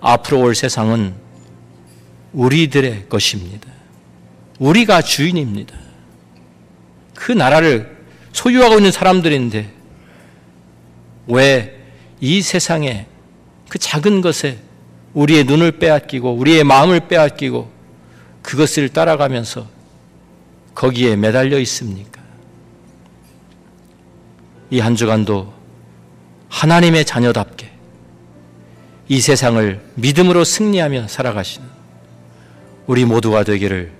앞으로 0.00 0.40
올 0.40 0.54
세상은 0.54 1.14
우리들의 2.32 3.08
것입니다. 3.08 3.68
우리가 4.58 5.02
주인입니다. 5.02 5.74
그 7.14 7.32
나라를 7.32 7.98
소유하고 8.32 8.76
있는 8.76 8.92
사람들인데 8.92 9.72
왜 11.26 11.80
이 12.20 12.42
세상에 12.42 13.06
그 13.68 13.78
작은 13.78 14.20
것에 14.20 14.58
우리의 15.14 15.44
눈을 15.44 15.72
빼앗기고 15.72 16.34
우리의 16.34 16.64
마음을 16.64 17.08
빼앗기고 17.08 17.70
그것을 18.42 18.90
따라가면서 18.90 19.66
거기에 20.74 21.16
매달려 21.16 21.58
있습니까? 21.60 22.19
이 24.70 24.80
한 24.80 24.94
주간도 24.94 25.52
하나님의 26.48 27.04
자녀답게 27.04 27.70
이 29.08 29.20
세상을 29.20 29.80
믿음으로 29.96 30.44
승리하며 30.44 31.08
살아가시는 31.08 31.66
우리 32.86 33.04
모두가 33.04 33.44
되기를 33.44 33.92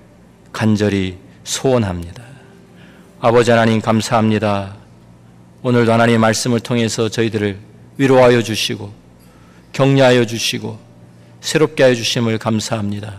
간절히 0.53 1.17
소원합니다. 1.45 2.23
아버지 3.21 3.51
하나님 3.51 3.81
감사합니다. 3.81 4.77
오늘도 5.63 5.93
하나님의 5.93 6.19
말씀을 6.19 6.61
통해서 6.61 7.09
저희들을 7.09 7.59
위로하여 7.99 8.43
주시고 8.43 8.93
격려하여 9.73 10.25
주시고 10.25 10.79
새롭게 11.41 11.83
하여 11.83 11.95
주심을 11.95 12.39
감사합니다. 12.39 13.19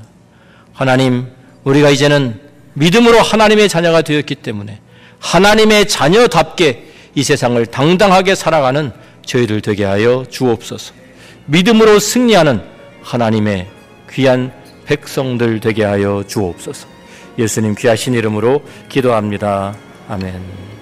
하나님, 0.74 1.28
우리가 1.64 1.90
이제는 1.90 2.40
믿음으로 2.74 3.20
하나님의 3.20 3.70
자녀가 3.70 4.02
되었기 4.02 4.36
때문에 4.36 4.80
하나님의 5.20 5.88
자녀답게 5.88 6.91
이 7.16 7.24
세상을 7.24 7.64
당당하게 7.68 8.36
살아가는 8.36 8.92
저희들 9.26 9.62
되게 9.62 9.84
하여 9.84 10.26
주옵소서. 10.30 10.94
믿음으로 11.46 12.00
승리하는 12.00 12.62
하나님의 13.02 13.68
귀한 14.12 14.52
백성들 14.86 15.60
되게 15.60 15.84
하여 15.84 16.24
주옵소서. 16.28 16.88
예수님 17.38 17.76
귀하신 17.76 18.14
이름으로 18.14 18.62
기도합니다. 18.90 19.76
아멘. 20.08 20.81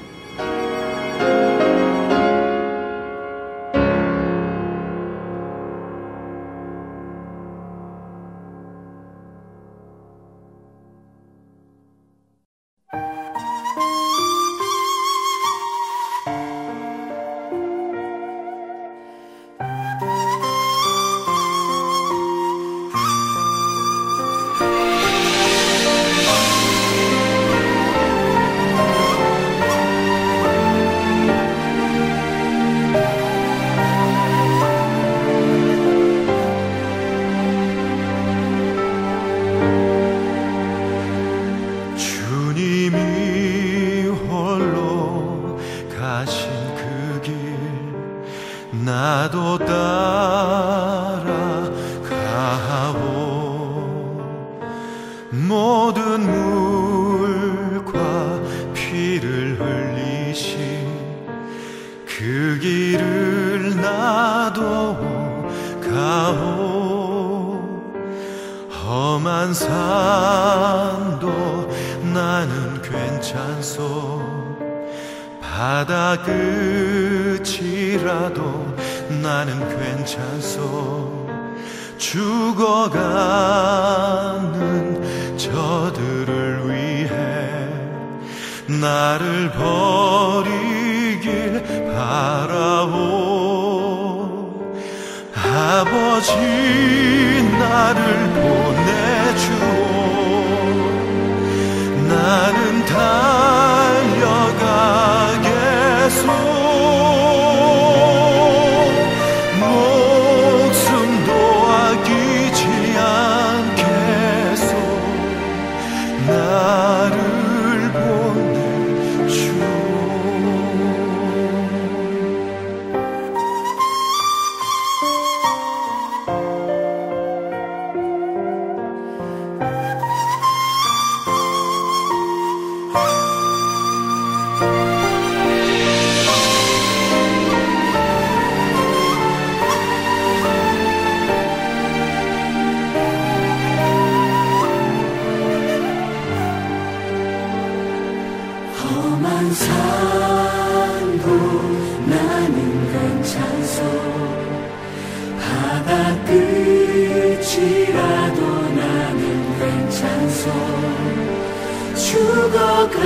세상을 157.50 157.90